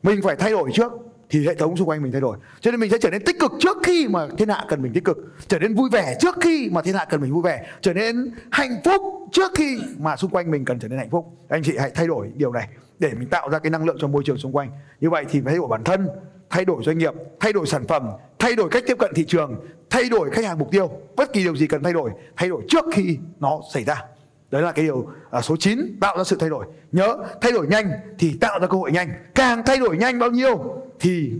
Mình 0.03 0.21
phải 0.23 0.35
thay 0.35 0.51
đổi 0.51 0.71
trước 0.73 0.91
thì 1.29 1.47
hệ 1.47 1.55
thống 1.55 1.77
xung 1.77 1.89
quanh 1.89 2.03
mình 2.03 2.11
thay 2.11 2.21
đổi. 2.21 2.37
Cho 2.61 2.71
nên 2.71 2.79
mình 2.79 2.91
sẽ 2.91 2.97
trở 3.01 3.09
nên 3.09 3.23
tích 3.25 3.39
cực 3.39 3.51
trước 3.59 3.77
khi 3.83 4.07
mà 4.07 4.27
thiên 4.37 4.49
hạ 4.49 4.65
cần 4.69 4.81
mình 4.81 4.93
tích 4.93 5.05
cực. 5.05 5.17
Trở 5.47 5.59
nên 5.59 5.75
vui 5.75 5.89
vẻ 5.89 6.17
trước 6.19 6.35
khi 6.41 6.69
mà 6.71 6.81
thiên 6.81 6.95
hạ 6.95 7.05
cần 7.05 7.21
mình 7.21 7.33
vui 7.33 7.41
vẻ. 7.43 7.67
Trở 7.81 7.93
nên 7.93 8.31
hạnh 8.51 8.75
phúc 8.85 9.01
trước 9.31 9.51
khi 9.55 9.79
mà 9.97 10.15
xung 10.15 10.31
quanh 10.31 10.51
mình 10.51 10.65
cần 10.65 10.79
trở 10.79 10.87
nên 10.87 10.99
hạnh 10.99 11.09
phúc. 11.09 11.25
Anh 11.49 11.63
chị 11.63 11.77
hãy 11.77 11.91
thay 11.95 12.07
đổi 12.07 12.31
điều 12.35 12.51
này 12.51 12.67
để 12.99 13.11
mình 13.19 13.29
tạo 13.29 13.49
ra 13.49 13.59
cái 13.59 13.69
năng 13.69 13.85
lượng 13.85 13.97
cho 13.99 14.07
môi 14.07 14.23
trường 14.25 14.37
xung 14.37 14.51
quanh. 14.51 14.69
Như 15.01 15.09
vậy 15.09 15.25
thì 15.29 15.41
phải 15.41 15.51
thay 15.51 15.57
đổi 15.57 15.67
bản 15.67 15.83
thân, 15.83 16.07
thay 16.49 16.65
đổi 16.65 16.83
doanh 16.83 16.97
nghiệp, 16.97 17.13
thay 17.39 17.53
đổi 17.53 17.67
sản 17.67 17.87
phẩm, 17.87 18.09
thay 18.39 18.55
đổi 18.55 18.69
cách 18.69 18.83
tiếp 18.87 18.97
cận 18.99 19.11
thị 19.15 19.25
trường, 19.27 19.65
thay 19.89 20.03
đổi 20.09 20.29
khách 20.29 20.45
hàng 20.45 20.59
mục 20.59 20.71
tiêu, 20.71 20.91
bất 21.15 21.33
kỳ 21.33 21.43
điều 21.43 21.55
gì 21.55 21.67
cần 21.67 21.83
thay 21.83 21.93
đổi 21.93 22.11
thay 22.37 22.49
đổi 22.49 22.61
trước 22.69 22.85
khi 22.93 23.17
nó 23.39 23.61
xảy 23.73 23.83
ra 23.83 24.03
đấy 24.51 24.61
là 24.61 24.71
cái 24.71 24.85
điều 24.85 25.09
à, 25.31 25.41
số 25.41 25.55
9 25.57 25.97
tạo 26.01 26.17
ra 26.17 26.23
sự 26.23 26.37
thay 26.39 26.49
đổi. 26.49 26.65
Nhớ 26.91 27.17
thay 27.41 27.51
đổi 27.51 27.67
nhanh 27.67 27.91
thì 28.19 28.37
tạo 28.41 28.59
ra 28.59 28.67
cơ 28.67 28.77
hội 28.77 28.91
nhanh. 28.91 29.09
Càng 29.35 29.63
thay 29.65 29.77
đổi 29.77 29.97
nhanh 29.97 30.19
bao 30.19 30.31
nhiêu 30.31 30.81
thì 30.99 31.33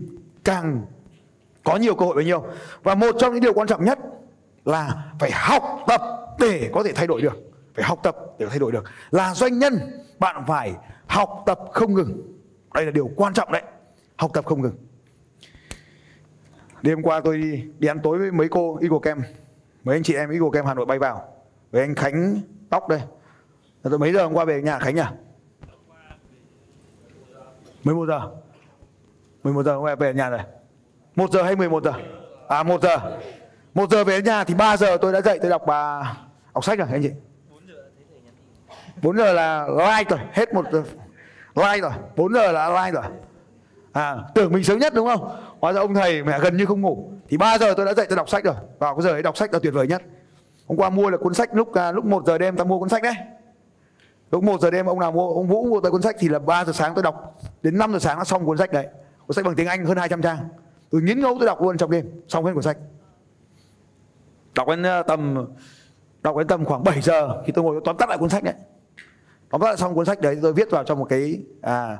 càng 0.43 0.85
có 1.63 1.75
nhiều 1.75 1.95
cơ 1.95 2.05
hội 2.05 2.15
bấy 2.15 2.25
nhiêu. 2.25 2.45
Và 2.83 2.95
một 2.95 3.15
trong 3.19 3.33
những 3.33 3.43
điều 3.43 3.53
quan 3.53 3.67
trọng 3.67 3.85
nhất 3.85 3.99
là 4.65 5.11
phải 5.19 5.31
học 5.33 5.63
tập 5.87 6.01
để 6.39 6.69
có 6.73 6.83
thể 6.83 6.93
thay 6.93 7.07
đổi 7.07 7.21
được. 7.21 7.37
Phải 7.75 7.85
học 7.85 7.99
tập 8.03 8.15
để 8.39 8.45
thay 8.49 8.59
đổi 8.59 8.71
được. 8.71 8.83
Là 9.11 9.33
doanh 9.33 9.59
nhân 9.59 9.79
bạn 10.19 10.43
phải 10.47 10.73
học 11.07 11.43
tập 11.45 11.59
không 11.71 11.93
ngừng. 11.93 12.21
Đây 12.73 12.85
là 12.85 12.91
điều 12.91 13.11
quan 13.15 13.33
trọng 13.33 13.51
đấy. 13.51 13.63
Học 14.17 14.31
tập 14.33 14.45
không 14.45 14.61
ngừng. 14.61 14.75
Đêm 16.81 17.01
qua 17.01 17.21
tôi 17.23 17.37
đi, 17.37 17.63
đi 17.79 17.87
ăn 17.87 17.99
tối 18.03 18.17
với 18.17 18.31
mấy 18.31 18.47
cô 18.47 18.77
Eagle 18.81 18.99
Camp. 19.01 19.25
Mấy 19.83 19.95
anh 19.95 20.03
chị 20.03 20.13
em 20.13 20.29
Eagle 20.29 20.49
Camp 20.53 20.67
Hà 20.67 20.73
Nội 20.73 20.85
bay 20.85 20.99
vào. 20.99 21.33
Với 21.71 21.81
anh 21.81 21.95
Khánh 21.95 22.41
tóc 22.69 22.87
đây. 22.89 23.01
Tôi 23.83 23.99
mấy 23.99 24.13
giờ 24.13 24.23
hôm 24.23 24.33
qua 24.33 24.45
về 24.45 24.61
nhà 24.61 24.79
Khánh 24.79 24.99
à 24.99 25.13
11 27.83 28.05
giờ. 28.07 28.21
11 29.43 29.63
giờ 29.63 29.75
hôm 29.75 29.83
qua 29.83 29.95
về 29.95 30.13
nhà 30.13 30.29
rồi 30.29 30.39
1 31.15 31.31
giờ 31.31 31.43
hay 31.43 31.55
11 31.55 31.83
giờ? 31.83 31.93
À 32.47 32.63
1 32.63 32.81
giờ. 32.81 32.97
1 33.73 33.89
giờ 33.89 34.03
về 34.03 34.21
nhà 34.21 34.43
thì 34.43 34.53
3 34.53 34.77
giờ 34.77 34.97
tôi 35.01 35.13
đã 35.13 35.21
dậy, 35.21 35.39
tôi 35.41 35.49
đọc 35.49 35.63
bà 35.67 36.13
đọc 36.53 36.63
sách 36.63 36.79
rồi, 36.79 36.87
anh 36.91 37.03
chị. 37.03 37.11
4 39.01 39.17
giờ 39.17 39.33
là 39.33 39.67
like 39.67 40.09
rồi, 40.09 40.19
hết 40.33 40.53
một 40.53 40.65
giờ. 40.71 40.83
Like 41.55 41.81
rồi 41.81 41.91
4 42.15 42.33
giờ 42.33 42.51
là 42.51 42.85
like 42.85 42.91
rồi. 42.91 43.03
À 43.91 44.17
tưởng 44.35 44.51
mình 44.53 44.63
sớm 44.63 44.79
nhất 44.79 44.93
đúng 44.95 45.07
không? 45.07 45.41
Hóa 45.59 45.73
ra 45.73 45.81
ông 45.81 45.93
thầy 45.93 46.23
mẹ 46.23 46.39
gần 46.39 46.57
như 46.57 46.65
không 46.65 46.81
ngủ. 46.81 47.11
Thì 47.29 47.37
3 47.37 47.57
giờ 47.57 47.73
tôi 47.77 47.85
đã 47.85 47.93
dậy, 47.93 48.05
tôi 48.09 48.15
đọc 48.15 48.29
sách 48.29 48.43
rồi. 48.43 48.55
Vào 48.79 48.95
cái 48.95 49.01
giờ 49.01 49.11
ấy 49.11 49.23
đọc 49.23 49.37
sách 49.37 49.53
là 49.53 49.59
tuyệt 49.63 49.73
vời 49.73 49.87
nhất 49.87 50.01
hôm 50.67 50.77
qua 50.77 50.89
mua 50.89 51.09
là 51.09 51.17
cuốn 51.17 51.33
sách 51.33 51.55
lúc 51.55 51.73
à, 51.73 51.91
lúc 51.91 52.05
1 52.05 52.25
giờ 52.25 52.37
đêm 52.37 52.57
ta 52.57 52.63
mua 52.63 52.79
cuốn 52.79 52.89
sách 52.89 53.03
đấy. 53.03 53.13
Lúc 54.31 54.43
1 54.43 54.61
giờ 54.61 54.71
đêm 54.71 54.85
ông 54.85 54.99
nào 54.99 55.11
mua 55.11 55.33
ông 55.33 55.47
Vũ 55.47 55.65
mua 55.65 55.81
tới 55.81 55.91
cuốn 55.91 56.01
sách 56.01 56.15
thì 56.19 56.29
là 56.29 56.39
3 56.39 56.65
giờ 56.65 56.71
sáng 56.73 56.93
tôi 56.95 57.03
đọc. 57.03 57.37
Đến 57.63 57.77
5 57.77 57.93
giờ 57.93 57.99
sáng 57.99 58.17
nó 58.17 58.23
xong 58.23 58.45
cuốn 58.45 58.57
sách 58.57 58.71
đấy. 58.71 58.87
Cuốn 59.27 59.35
sách 59.35 59.45
bằng 59.45 59.55
tiếng 59.55 59.67
Anh 59.67 59.85
hơn 59.85 59.97
200 59.97 60.21
trang. 60.21 60.37
Tôi 60.89 61.01
nghiến 61.01 61.21
ngấu 61.21 61.35
tôi 61.39 61.45
đọc 61.45 61.61
luôn 61.61 61.77
trong 61.77 61.91
đêm 61.91 62.21
xong 62.27 62.45
hết 62.45 62.53
cuốn 62.53 62.63
sách. 62.63 62.77
Đọc 64.55 64.67
đến 64.67 64.83
à, 64.85 65.03
tầm 65.03 65.47
đọc 66.23 66.37
đến 66.37 66.47
tầm 66.47 66.65
khoảng 66.65 66.83
7 66.83 67.01
giờ 67.01 67.43
thì 67.45 67.51
tôi 67.51 67.63
ngồi 67.63 67.75
tôi 67.75 67.81
tóm 67.85 67.97
tắt 67.97 68.09
lại 68.09 68.17
cuốn 68.17 68.29
sách 68.29 68.43
đấy. 68.43 68.55
Tóm 69.49 69.61
tắt 69.61 69.67
lại 69.67 69.77
xong 69.77 69.95
cuốn 69.95 70.05
sách 70.05 70.21
đấy 70.21 70.39
tôi 70.41 70.53
viết 70.53 70.71
vào 70.71 70.83
trong 70.83 70.99
một 70.99 71.05
cái 71.05 71.41
à, 71.61 71.99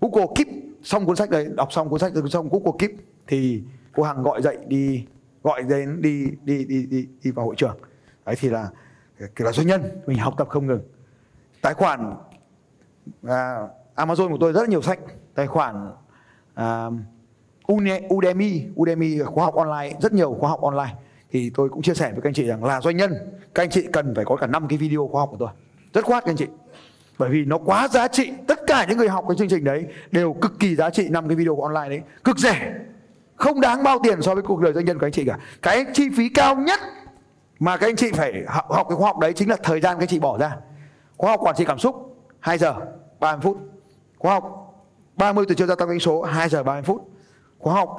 Google 0.00 0.26
Keep. 0.34 0.48
Xong 0.82 1.06
cuốn 1.06 1.16
sách 1.16 1.30
đấy 1.30 1.48
đọc 1.56 1.72
xong 1.72 1.88
cuốn 1.88 1.98
sách 1.98 2.14
rồi 2.14 2.30
xong 2.30 2.48
Google 2.48 2.72
Keep 2.78 2.90
thì 3.26 3.62
cô 3.94 4.02
Hằng 4.02 4.22
gọi 4.22 4.42
dậy 4.42 4.58
đi 4.66 5.04
gọi 5.42 5.62
đến 5.62 6.02
đi 6.02 6.26
đi 6.42 6.64
đi 6.64 6.86
đi, 6.86 7.08
đi 7.22 7.30
vào 7.30 7.46
hội 7.46 7.54
trường 7.56 7.78
đấy 8.28 8.36
thì 8.40 8.48
là 8.48 8.68
là 9.36 9.52
doanh 9.52 9.66
nhân 9.66 9.82
mình 10.06 10.18
học 10.18 10.34
tập 10.38 10.48
không 10.48 10.66
ngừng. 10.66 10.80
Tài 11.62 11.74
khoản 11.74 12.14
à, 13.26 13.56
Amazon 13.96 14.28
của 14.30 14.36
tôi 14.40 14.52
rất 14.52 14.60
là 14.60 14.66
nhiều 14.66 14.82
sách. 14.82 14.98
Tài 15.34 15.46
khoản 15.46 15.90
à, 16.54 16.86
Udemy 18.14 18.62
Udemy 18.80 19.18
khóa 19.22 19.44
học 19.44 19.54
online 19.54 19.96
rất 20.00 20.12
nhiều 20.12 20.36
khóa 20.40 20.50
học 20.50 20.60
online. 20.60 20.94
Thì 21.30 21.50
tôi 21.54 21.68
cũng 21.68 21.82
chia 21.82 21.94
sẻ 21.94 22.12
với 22.12 22.20
các 22.20 22.28
anh 22.28 22.34
chị 22.34 22.46
rằng 22.46 22.64
là 22.64 22.80
doanh 22.80 22.96
nhân 22.96 23.14
các 23.54 23.62
anh 23.62 23.70
chị 23.70 23.86
cần 23.92 24.14
phải 24.14 24.24
có 24.24 24.36
cả 24.36 24.46
năm 24.46 24.68
cái 24.68 24.78
video 24.78 25.08
khóa 25.08 25.20
học 25.20 25.28
của 25.30 25.36
tôi. 25.40 25.48
Rất 25.94 26.04
khoát 26.04 26.24
các 26.24 26.30
anh 26.30 26.36
chị. 26.36 26.46
Bởi 27.18 27.30
vì 27.30 27.44
nó 27.44 27.58
quá 27.58 27.88
giá 27.88 28.08
trị. 28.08 28.32
Tất 28.46 28.60
cả 28.66 28.86
những 28.88 28.98
người 28.98 29.08
học 29.08 29.24
cái 29.28 29.36
chương 29.38 29.48
trình 29.48 29.64
đấy 29.64 29.86
đều 30.10 30.32
cực 30.32 30.58
kỳ 30.58 30.76
giá 30.76 30.90
trị 30.90 31.08
năm 31.08 31.28
cái 31.28 31.36
video 31.36 31.56
của 31.56 31.62
online 31.62 31.88
đấy. 31.88 32.02
Cực 32.24 32.38
rẻ. 32.38 32.74
Không 33.36 33.60
đáng 33.60 33.82
bao 33.82 33.98
tiền 34.02 34.22
so 34.22 34.34
với 34.34 34.42
cuộc 34.42 34.60
đời 34.60 34.72
doanh 34.72 34.84
nhân 34.84 34.98
của 34.98 35.06
anh 35.06 35.12
chị 35.12 35.24
cả. 35.24 35.38
Cái 35.62 35.86
chi 35.92 36.08
phí 36.16 36.28
cao 36.28 36.56
nhất 36.56 36.80
mà 37.60 37.76
các 37.76 37.86
anh 37.86 37.96
chị 37.96 38.10
phải 38.12 38.44
học, 38.48 38.72
học 38.72 38.86
cái 38.88 38.96
khóa 38.96 39.06
học 39.06 39.18
đấy 39.18 39.32
chính 39.32 39.50
là 39.50 39.56
thời 39.62 39.80
gian 39.80 39.96
các 39.96 40.02
anh 40.02 40.08
chị 40.08 40.18
bỏ 40.18 40.38
ra. 40.38 40.56
Khóa 41.16 41.30
học 41.30 41.40
quản 41.42 41.54
trị 41.56 41.64
cảm 41.64 41.78
xúc 41.78 42.16
2 42.40 42.58
giờ 42.58 42.74
30 43.20 43.40
phút. 43.42 43.58
Khóa 44.18 44.32
học 44.32 44.74
30 45.16 45.44
từ 45.48 45.54
chưa 45.54 45.66
gia 45.66 45.74
tăng 45.74 45.88
doanh 45.88 46.00
số 46.00 46.22
2 46.22 46.48
giờ 46.48 46.62
30 46.62 46.82
phút. 46.82 47.10
Khóa 47.58 47.74
học 47.74 47.98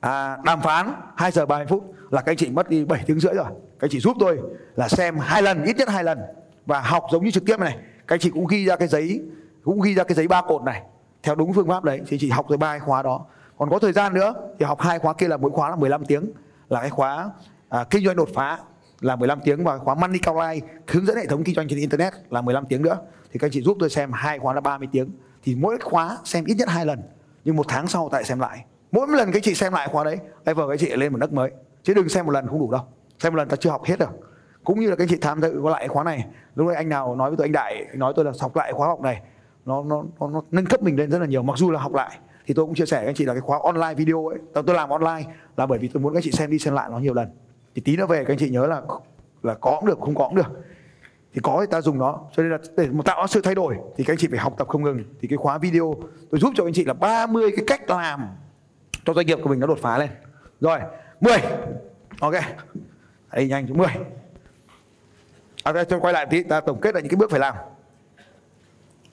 à, 0.00 0.38
đàm 0.44 0.60
phán 0.60 0.92
2 1.16 1.30
giờ 1.30 1.46
30 1.46 1.66
phút. 1.66 1.94
Là 2.10 2.22
các 2.22 2.32
anh 2.32 2.36
chị 2.36 2.50
mất 2.50 2.68
đi 2.68 2.84
7 2.84 3.04
tiếng 3.06 3.20
rưỡi 3.20 3.34
rồi. 3.34 3.46
Các 3.46 3.86
anh 3.86 3.90
chị 3.90 4.00
giúp 4.00 4.16
tôi 4.20 4.38
là 4.76 4.88
xem 4.88 5.18
hai 5.18 5.42
lần 5.42 5.64
ít 5.64 5.76
nhất 5.76 5.88
hai 5.88 6.04
lần. 6.04 6.18
Và 6.66 6.80
học 6.80 7.04
giống 7.12 7.24
như 7.24 7.30
trực 7.30 7.44
tiếp 7.46 7.60
này. 7.60 7.76
Các 8.06 8.14
anh 8.14 8.20
chị 8.20 8.30
cũng 8.30 8.46
ghi 8.46 8.64
ra 8.64 8.76
cái 8.76 8.88
giấy 8.88 9.22
cũng 9.64 9.80
ghi 9.80 9.94
ra 9.94 10.04
cái 10.04 10.14
giấy 10.14 10.28
ba 10.28 10.42
cột 10.42 10.62
này. 10.62 10.82
Theo 11.22 11.34
đúng 11.34 11.52
phương 11.52 11.68
pháp 11.68 11.84
đấy 11.84 12.00
thì 12.06 12.18
chị 12.18 12.30
học 12.30 12.46
tới 12.48 12.58
ba 12.58 12.78
khóa 12.78 13.02
đó. 13.02 13.26
Còn 13.58 13.70
có 13.70 13.78
thời 13.78 13.92
gian 13.92 14.14
nữa 14.14 14.34
thì 14.58 14.66
học 14.66 14.80
hai 14.80 14.98
khóa 14.98 15.12
kia 15.12 15.28
là 15.28 15.36
mỗi 15.36 15.50
khóa 15.50 15.70
là 15.70 15.76
15 15.76 16.04
tiếng. 16.04 16.30
Là 16.68 16.80
cái 16.80 16.90
khóa 16.90 17.30
à, 17.68 17.84
kinh 17.90 18.04
doanh 18.04 18.16
đột 18.16 18.28
phá 18.34 18.58
là 19.00 19.16
15 19.16 19.40
tiếng 19.44 19.64
và 19.64 19.78
khóa 19.78 19.94
Money 19.94 20.20
Online 20.26 20.66
hướng 20.86 21.06
dẫn 21.06 21.16
hệ 21.16 21.26
thống 21.26 21.44
kinh 21.44 21.54
doanh 21.54 21.68
trên 21.68 21.78
internet 21.78 22.12
là 22.30 22.40
15 22.40 22.66
tiếng 22.68 22.82
nữa. 22.82 22.98
Thì 23.32 23.38
các 23.38 23.46
anh 23.46 23.52
chị 23.52 23.62
giúp 23.62 23.76
tôi 23.80 23.90
xem 23.90 24.12
hai 24.12 24.38
khóa 24.38 24.54
là 24.54 24.60
30 24.60 24.88
tiếng. 24.92 25.10
Thì 25.42 25.54
mỗi 25.54 25.78
khóa 25.78 26.18
xem 26.24 26.44
ít 26.44 26.54
nhất 26.54 26.68
hai 26.68 26.86
lần 26.86 27.02
nhưng 27.44 27.56
một 27.56 27.66
tháng 27.68 27.88
sau 27.88 28.08
tại 28.12 28.24
xem 28.24 28.40
lại. 28.40 28.64
Mỗi 28.92 29.06
lần 29.08 29.32
các 29.32 29.42
chị 29.42 29.54
xem 29.54 29.72
lại 29.72 29.88
khóa 29.88 30.04
đấy 30.04 30.16
level 30.44 30.54
vâng, 30.54 30.68
các 30.70 30.80
chị 30.80 30.96
lên 30.96 31.12
một 31.12 31.18
nấc 31.18 31.32
mới. 31.32 31.50
Chứ 31.82 31.94
đừng 31.94 32.08
xem 32.08 32.26
một 32.26 32.32
lần 32.32 32.46
không 32.46 32.58
đủ 32.58 32.70
đâu. 32.70 32.82
Xem 33.18 33.32
một 33.32 33.36
lần 33.36 33.48
ta 33.48 33.56
chưa 33.56 33.70
học 33.70 33.84
hết 33.84 33.98
được. 33.98 34.10
Cũng 34.64 34.80
như 34.80 34.90
là 34.90 34.96
các 34.96 35.08
chị 35.10 35.16
tham 35.20 35.40
dự 35.40 35.60
có 35.62 35.70
lại 35.70 35.88
khóa 35.88 36.04
này 36.04 36.26
lúc 36.54 36.66
đấy 36.66 36.76
anh 36.76 36.88
nào 36.88 37.16
nói 37.16 37.30
với 37.30 37.36
tôi 37.36 37.44
anh 37.44 37.52
đại 37.52 37.86
nói 37.94 38.12
tôi 38.16 38.24
là 38.24 38.32
học 38.40 38.56
lại 38.56 38.72
khóa 38.72 38.86
học 38.86 39.00
này 39.00 39.22
nó 39.64 39.82
nó 39.82 40.04
nó, 40.20 40.28
nó 40.28 40.42
nâng 40.50 40.66
cấp 40.66 40.82
mình 40.82 40.96
lên 40.96 41.10
rất 41.10 41.18
là 41.18 41.26
nhiều 41.26 41.42
mặc 41.42 41.58
dù 41.58 41.70
là 41.70 41.80
học 41.80 41.94
lại. 41.94 42.18
Thì 42.46 42.54
tôi 42.54 42.64
cũng 42.64 42.74
chia 42.74 42.86
sẻ 42.86 42.96
với 42.96 43.06
anh 43.06 43.14
chị 43.14 43.24
là 43.24 43.34
cái 43.34 43.40
khóa 43.40 43.58
online 43.62 43.94
video 43.94 44.26
ấy 44.26 44.38
tôi 44.54 44.76
làm 44.76 44.88
online 44.88 45.24
là 45.56 45.66
bởi 45.66 45.78
vì 45.78 45.88
tôi 45.88 46.02
muốn 46.02 46.14
các 46.14 46.22
chị 46.22 46.30
xem 46.30 46.50
đi 46.50 46.58
xem 46.58 46.74
lại 46.74 46.88
nó 46.90 46.98
nhiều 46.98 47.14
lần 47.14 47.28
thì 47.76 47.82
tí 47.84 47.96
nữa 47.96 48.06
về 48.06 48.24
các 48.24 48.32
anh 48.32 48.38
chị 48.38 48.50
nhớ 48.50 48.66
là 48.66 48.82
là 49.42 49.54
có 49.54 49.76
cũng 49.80 49.88
được 49.88 49.98
không 50.00 50.14
có 50.14 50.28
cũng 50.28 50.36
được. 50.36 50.64
Thì 51.34 51.40
có 51.42 51.58
thì 51.60 51.66
ta 51.70 51.80
dùng 51.80 51.98
nó. 51.98 52.20
Cho 52.32 52.42
nên 52.42 52.52
là 52.52 52.58
để 52.76 52.88
một 52.90 53.04
tạo 53.04 53.26
sự 53.26 53.40
thay 53.40 53.54
đổi 53.54 53.76
thì 53.96 54.04
các 54.04 54.12
anh 54.12 54.18
chị 54.18 54.28
phải 54.30 54.38
học 54.38 54.54
tập 54.58 54.68
không 54.68 54.82
ngừng. 54.82 55.04
Thì 55.20 55.28
cái 55.28 55.36
khóa 55.36 55.58
video 55.58 55.94
tôi 56.30 56.40
giúp 56.40 56.52
cho 56.56 56.64
anh 56.64 56.72
chị 56.72 56.84
là 56.84 56.94
30 56.94 57.50
cái 57.56 57.64
cách 57.66 57.90
làm 57.90 58.28
cho 59.04 59.14
doanh 59.14 59.26
nghiệp 59.26 59.38
của 59.42 59.50
mình 59.50 59.60
nó 59.60 59.66
đột 59.66 59.78
phá 59.82 59.98
lên. 59.98 60.10
Rồi 60.60 60.78
10 61.20 61.36
ok. 62.20 62.34
Đây 63.32 63.48
nhanh 63.48 63.66
10 63.78 63.86
à, 65.62 65.72
đây, 65.72 65.84
tôi 65.84 66.00
quay 66.00 66.14
lại 66.14 66.26
tí 66.30 66.42
ta 66.42 66.60
tổng 66.60 66.80
kết 66.80 66.94
lại 66.94 67.02
những 67.02 67.10
cái 67.10 67.16
bước 67.16 67.30
phải 67.30 67.40
làm. 67.40 67.54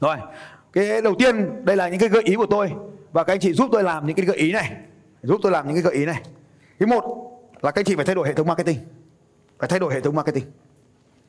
Rồi 0.02 0.18
cái 0.74 1.02
đầu 1.02 1.16
tiên 1.20 1.66
đây 1.66 1.78
là 1.78 1.90
những 1.90 2.00
cái 2.00 2.10
gợi 2.10 2.24
ý 2.24 2.36
của 2.36 2.48
tôi. 2.50 2.74
Và 3.12 3.24
các 3.24 3.34
anh 3.34 3.40
chị 3.40 3.54
giúp 3.54 3.70
tôi 3.72 3.84
làm 3.84 4.08
những 4.08 4.16
cái 4.16 4.26
gợi 4.26 4.38
ý 4.38 4.52
này. 4.52 4.72
Giúp 5.24 5.40
tôi 5.44 5.52
làm 5.52 5.68
những 5.68 5.76
cái 5.76 5.84
gợi 5.84 5.94
ý 5.94 6.06
này. 6.06 6.22
Cái 6.80 6.88
một 6.88 7.33
là 7.64 7.72
các 7.72 7.80
anh 7.80 7.86
chị 7.86 7.96
phải 7.96 8.06
thay 8.06 8.16
đổi 8.16 8.28
hệ 8.28 8.34
thống 8.34 8.48
marketing. 8.48 8.80
Phải 9.60 9.70
thay 9.70 9.80
đổi 9.80 9.94
hệ 9.94 10.02
thống 10.02 10.16
marketing. 10.16 10.46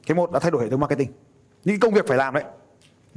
Cái 0.06 0.14
một 0.14 0.32
là 0.32 0.40
thay 0.40 0.50
đổi 0.50 0.64
hệ 0.64 0.70
thống 0.70 0.80
marketing. 0.80 1.12
Những 1.64 1.80
công 1.80 1.94
việc 1.94 2.06
phải 2.06 2.18
làm 2.18 2.34
đấy. 2.34 2.44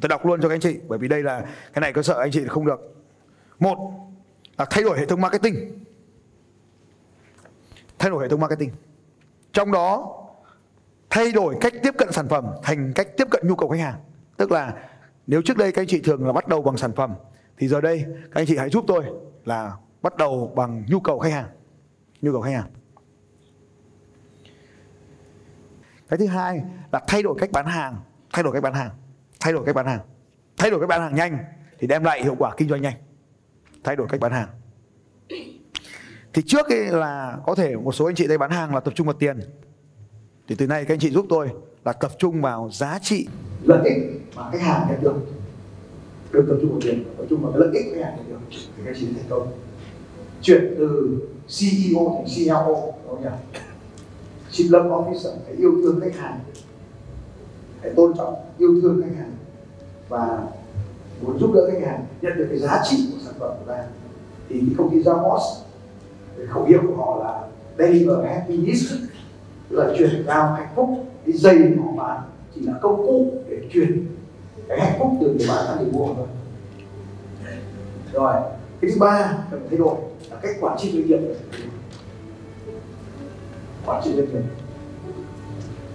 Tôi 0.02 0.10
đọc 0.10 0.26
luôn 0.26 0.42
cho 0.42 0.50
các 0.50 0.56
anh 0.56 0.62
chị, 0.62 0.80
bởi 0.88 1.00
vì 1.00 1.08
đây 1.08 1.24
là 1.24 1.46
cái 1.74 1.82
này 1.82 1.94
có 1.94 2.02
sợ 2.02 2.20
anh 2.20 2.32
chị 2.32 2.48
không 2.48 2.66
được. 2.66 2.96
Một 3.60 3.78
là 4.58 4.66
thay 4.70 4.84
đổi 4.84 5.00
hệ 5.00 5.06
thống 5.06 5.22
marketing. 5.22 5.84
Thay 8.00 8.10
đổi 8.10 8.24
hệ 8.24 8.30
thống 8.30 8.40
marketing. 8.40 8.72
Trong 9.54 9.72
đó, 9.72 10.18
thay 11.10 11.32
đổi 11.32 11.56
cách 11.62 11.74
tiếp 11.84 11.94
cận 11.98 12.12
sản 12.12 12.28
phẩm 12.28 12.48
thành 12.64 12.94
cách 12.96 13.08
tiếp 13.18 13.28
cận 13.32 13.48
nhu 13.48 13.56
cầu 13.56 13.70
khách 13.70 13.80
hàng. 13.80 14.00
Tức 14.38 14.52
là 14.52 14.74
nếu 15.28 15.42
trước 15.42 15.58
đây 15.58 15.72
các 15.72 15.82
anh 15.82 15.88
chị 15.88 16.02
thường 16.02 16.26
là 16.26 16.34
bắt 16.34 16.48
đầu 16.48 16.62
bằng 16.62 16.78
sản 16.78 16.94
phẩm, 16.96 17.14
thì 17.58 17.68
giờ 17.68 17.82
đây 17.82 18.06
các 18.08 18.42
anh 18.42 18.46
chị 18.46 18.58
hãy 18.58 18.70
giúp 18.70 18.86
tôi 18.88 19.04
là 19.46 19.72
bắt 20.02 20.18
đầu 20.18 20.54
bằng 20.56 20.86
nhu 20.88 21.00
cầu 21.00 21.20
khách 21.20 21.34
hàng. 21.34 21.48
Nhu 22.22 22.32
cầu 22.32 22.42
khách 22.42 22.54
hàng. 22.54 22.70
Cái 26.10 26.18
thứ 26.18 26.28
hai 26.28 26.62
là 26.92 27.02
thay 27.08 27.24
đổi 27.24 27.36
cách 27.40 27.52
bán 27.52 27.66
hàng. 27.66 27.96
Thay 28.34 28.44
đổi 28.44 28.54
cách 28.54 28.64
bán 28.64 28.74
hàng. 28.74 28.90
Thay 29.40 29.54
đổi 29.54 29.66
cách 29.66 29.76
bán 29.76 29.86
hàng. 29.88 30.00
Thay 30.58 30.72
đổi 30.72 30.80
cách 30.80 30.90
bán 30.90 31.02
hàng 31.02 31.16
nhanh 31.16 31.38
thì 31.80 31.88
đem 31.88 32.04
lại 32.04 32.24
hiệu 32.24 32.36
quả 32.40 32.54
kinh 32.58 32.70
doanh 32.70 32.82
nhanh. 32.82 32.96
Thay 33.84 33.96
đổi 33.96 34.08
cách 34.10 34.20
bán 34.20 34.32
hàng. 34.32 34.50
Thì 36.34 36.42
trước 36.46 36.70
ấy 36.70 36.86
là 36.86 37.38
có 37.46 37.56
thể 37.56 37.76
một 37.76 37.92
số 37.92 38.06
anh 38.06 38.16
chị 38.16 38.28
đây 38.28 38.38
bán 38.38 38.52
hàng 38.52 38.74
là 38.74 38.80
tập 38.80 38.94
trung 38.96 39.08
vào 39.08 39.14
tiền. 39.14 39.40
Thì 40.48 40.56
từ 40.56 40.68
nay 40.68 40.86
các 40.86 40.94
anh 40.94 41.00
chị 41.00 41.10
giúp 41.10 41.26
tôi 41.30 41.50
là 41.86 41.94
tập 41.94 42.12
trung 42.18 42.42
vào 42.42 42.70
giá 42.74 43.00
trị 43.02 43.28
lợi 43.64 43.90
ích 43.90 44.22
mà 44.36 44.52
khách 44.52 44.62
hàng 44.62 44.88
nhận 44.90 45.04
được. 45.04 45.16
Được 46.32 46.46
tập 46.50 46.58
trung 46.62 46.72
vào 46.72 46.80
tiền, 46.84 47.04
tập 47.18 47.26
trung 47.30 47.42
vào 47.42 47.52
cái 47.52 47.60
lợi 47.60 47.70
ích 47.74 47.86
khách 47.96 48.04
hàng 48.04 48.18
nhận 48.18 48.30
được. 48.30 48.40
Thì 48.50 48.84
các 48.86 48.92
anh 48.92 48.96
chị 49.00 49.08
thành 49.16 49.26
công 49.30 49.48
chuyển 50.42 50.76
từ 50.78 51.20
CEO 51.60 52.16
thành 52.16 52.36
CEO 52.36 52.94
đúng 53.04 53.16
không 53.16 53.24
nhỉ? 53.24 53.60
Chief 54.58 54.72
Love 54.72 54.90
Officer 54.90 55.32
phải 55.46 55.56
yêu 55.58 55.72
thương 55.84 56.00
khách 56.04 56.16
hàng, 56.16 56.40
phải 57.82 57.92
tôn 57.96 58.14
trọng, 58.18 58.36
yêu 58.58 58.80
thương 58.82 59.02
khách 59.02 59.18
hàng 59.18 59.32
và 60.10 60.48
muốn 61.22 61.40
giúp 61.40 61.52
đỡ 61.54 61.70
khách 61.72 61.88
hàng 61.88 62.06
nhận 62.22 62.38
được 62.38 62.48
cái 62.50 62.60
giá 62.60 62.82
trị 62.90 63.10
của 63.12 63.18
sản 63.26 63.34
phẩm 63.40 63.52
của 63.60 63.72
ta. 63.72 63.84
Thì 64.50 64.60
cái 64.60 64.76
công 64.78 64.92
ty 64.92 65.00
Zamos 65.04 65.40
khẩu 66.50 66.66
hiệu 66.66 66.82
của 66.88 66.96
họ 66.96 67.24
là 67.24 67.48
deliver 67.78 68.26
happiness 68.26 68.94
tức 69.70 69.78
là 69.78 69.94
truyền 69.98 70.24
giao 70.28 70.54
hạnh 70.54 70.70
phúc, 70.76 70.90
cái 71.26 71.38
dây 71.38 71.58
họ 71.58 71.92
bán 71.98 72.22
chỉ 72.56 72.62
là 72.62 72.74
công 72.82 72.98
cụ 72.98 73.34
để 73.50 73.58
truyền 73.72 74.08
cái 74.68 74.80
hạnh 74.80 75.00
phúc 75.00 75.12
từ 75.22 75.28
người 75.28 75.48
bán 75.50 75.66
sang 75.68 75.78
người 75.78 75.92
mua 75.92 76.14
thôi. 76.14 76.28
Rồi, 78.14 78.34
cái 78.82 78.92
thứ 78.92 79.00
ba 79.00 79.38
cần 79.52 79.68
thay 79.70 79.78
đổi 79.78 79.96
là 80.32 80.38
cách 80.42 80.56
quản 80.62 80.78
trị 80.80 80.92
doanh 80.92 81.22
nghiệp 81.22 81.36
quản 83.88 84.04
trị 84.04 84.14
doanh 84.16 84.30
nghiệp 84.30 84.50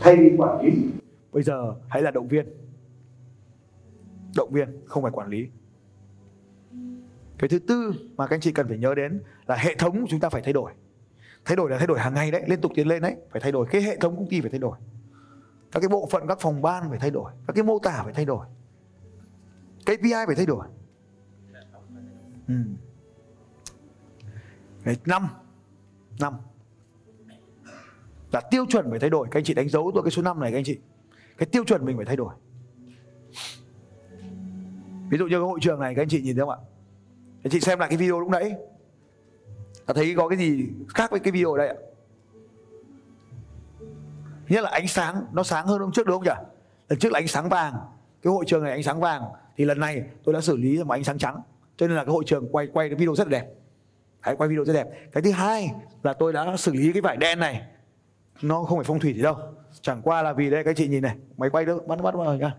thay 0.00 0.16
vì 0.16 0.34
quản 0.38 0.60
lý. 0.60 0.72
Bây 1.32 1.42
giờ 1.42 1.74
hãy 1.88 2.02
là 2.02 2.10
động 2.10 2.28
viên. 2.28 2.46
Động 4.36 4.52
viên 4.52 4.82
không 4.86 5.02
phải 5.02 5.12
quản 5.12 5.28
lý. 5.28 5.48
Cái 7.38 7.48
thứ 7.48 7.58
tư 7.58 7.94
mà 8.16 8.26
các 8.26 8.36
anh 8.36 8.40
chị 8.40 8.52
cần 8.52 8.68
phải 8.68 8.78
nhớ 8.78 8.94
đến 8.94 9.22
là 9.46 9.56
hệ 9.56 9.74
thống 9.74 10.06
chúng 10.08 10.20
ta 10.20 10.28
phải 10.28 10.42
thay 10.42 10.52
đổi. 10.52 10.72
Thay 11.44 11.56
đổi 11.56 11.70
là 11.70 11.78
thay 11.78 11.86
đổi 11.86 11.98
hàng 11.98 12.14
ngày 12.14 12.30
đấy 12.30 12.42
liên 12.46 12.60
tục 12.60 12.72
tiến 12.74 12.88
lên 12.88 13.02
đấy 13.02 13.16
phải 13.30 13.40
thay 13.40 13.52
đổi. 13.52 13.66
Cái 13.70 13.82
hệ 13.82 13.96
thống 13.96 14.16
công 14.16 14.28
ty 14.28 14.40
phải 14.40 14.50
thay 14.50 14.58
đổi. 14.58 14.78
Các 15.72 15.80
cái 15.80 15.88
bộ 15.88 16.08
phận 16.10 16.26
các 16.28 16.40
phòng 16.40 16.62
ban 16.62 16.90
phải 16.90 16.98
thay 16.98 17.10
đổi. 17.10 17.32
Các 17.46 17.52
cái 17.52 17.64
mô 17.64 17.78
tả 17.78 18.02
phải 18.04 18.12
thay 18.12 18.24
đổi. 18.24 18.46
KPI 19.82 20.12
phải 20.26 20.36
thay 20.36 20.46
đổi. 20.46 20.66
Ừ. 22.48 22.54
Đấy, 24.84 24.96
năm. 25.06 25.28
Năm 26.20 26.34
là 28.32 28.40
tiêu 28.40 28.66
chuẩn 28.68 28.90
phải 28.90 28.98
thay 28.98 29.10
đổi. 29.10 29.28
Các 29.30 29.38
anh 29.38 29.44
chị 29.44 29.54
đánh 29.54 29.68
dấu 29.68 29.90
tôi 29.94 30.02
cái 30.02 30.10
số 30.10 30.22
5 30.22 30.40
này 30.40 30.50
các 30.50 30.58
anh 30.58 30.64
chị. 30.64 30.78
Cái 31.38 31.46
tiêu 31.46 31.64
chuẩn 31.64 31.84
mình 31.84 31.96
phải 31.96 32.06
thay 32.06 32.16
đổi. 32.16 32.34
Ví 35.10 35.18
dụ 35.18 35.24
như 35.24 35.30
cái 35.30 35.40
hội 35.40 35.58
trường 35.62 35.80
này, 35.80 35.94
các 35.94 36.02
anh 36.02 36.08
chị 36.08 36.22
nhìn 36.22 36.36
thấy 36.36 36.40
không 36.40 36.50
ạ? 36.50 36.58
Anh 37.44 37.50
chị 37.50 37.60
xem 37.60 37.78
lại 37.78 37.88
cái 37.88 37.98
video 37.98 38.20
lúc 38.20 38.28
nãy. 38.28 38.52
Ta 39.86 39.94
thấy 39.94 40.14
có 40.16 40.28
cái 40.28 40.38
gì 40.38 40.68
khác 40.88 41.10
với 41.10 41.20
cái 41.20 41.32
video 41.32 41.52
ở 41.52 41.58
đây 41.58 41.68
ạ? 41.68 41.74
Nhất 44.48 44.64
là 44.64 44.70
ánh 44.70 44.88
sáng, 44.88 45.24
nó 45.32 45.42
sáng 45.42 45.66
hơn 45.66 45.80
hôm 45.80 45.92
trước 45.92 46.06
đúng 46.06 46.16
không 46.16 46.24
nhỉ? 46.24 46.44
Lần 46.88 46.98
trước 46.98 47.12
là 47.12 47.18
ánh 47.18 47.28
sáng 47.28 47.48
vàng. 47.48 47.74
Cái 48.22 48.32
hội 48.32 48.44
trường 48.46 48.62
này 48.62 48.72
ánh 48.72 48.82
sáng 48.82 49.00
vàng. 49.00 49.22
Thì 49.56 49.64
lần 49.64 49.80
này 49.80 50.04
tôi 50.24 50.34
đã 50.34 50.40
xử 50.40 50.56
lý 50.56 50.84
một 50.84 50.92
ánh 50.92 51.04
sáng 51.04 51.18
trắng. 51.18 51.40
Cho 51.76 51.86
nên 51.86 51.96
là 51.96 52.04
cái 52.04 52.12
hội 52.12 52.24
trường 52.26 52.48
quay 52.52 52.66
quay 52.66 52.88
cái 52.88 52.96
video 52.96 53.14
rất 53.14 53.26
là 53.26 53.30
đẹp. 53.30 53.46
Hãy 54.20 54.36
quay 54.36 54.48
video 54.48 54.64
rất 54.64 54.72
đẹp. 54.72 54.88
Cái 55.12 55.22
thứ 55.22 55.30
hai 55.30 55.70
là 56.02 56.12
tôi 56.12 56.32
đã 56.32 56.56
xử 56.56 56.72
lý 56.72 56.92
cái 56.92 57.02
vải 57.02 57.16
đen 57.16 57.38
này 57.38 57.62
nó 58.42 58.62
không 58.62 58.78
phải 58.78 58.84
phong 58.84 59.00
thủy 59.00 59.12
gì 59.12 59.22
đâu. 59.22 59.36
Chẳng 59.80 60.02
qua 60.02 60.22
là 60.22 60.32
vì 60.32 60.50
đây 60.50 60.64
các 60.64 60.76
chị 60.76 60.88
nhìn 60.88 61.02
này, 61.02 61.16
máy 61.36 61.50
quay 61.50 61.64
đó 61.64 61.78
bắt 61.86 62.02
bắt 62.02 62.14
vào 62.14 62.36
nhá. 62.36 62.54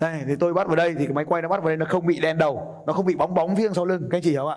Đây, 0.00 0.22
thì 0.26 0.36
tôi 0.40 0.54
bắt 0.54 0.66
vào 0.66 0.76
đây 0.76 0.94
thì 0.98 1.04
cái 1.04 1.14
máy 1.14 1.24
quay 1.24 1.42
nó 1.42 1.48
bắt 1.48 1.60
vào 1.62 1.68
đây, 1.68 1.76
nó 1.76 1.86
không 1.88 2.06
bị 2.06 2.20
đen 2.20 2.38
đầu, 2.38 2.82
nó 2.86 2.92
không 2.92 3.06
bị 3.06 3.14
bóng 3.14 3.34
bóng 3.34 3.56
phía 3.56 3.68
sau 3.74 3.84
lưng, 3.84 4.08
các 4.10 4.16
anh 4.16 4.22
chị 4.22 4.30
hiểu 4.30 4.42
không 4.42 4.50
ạ? 4.50 4.56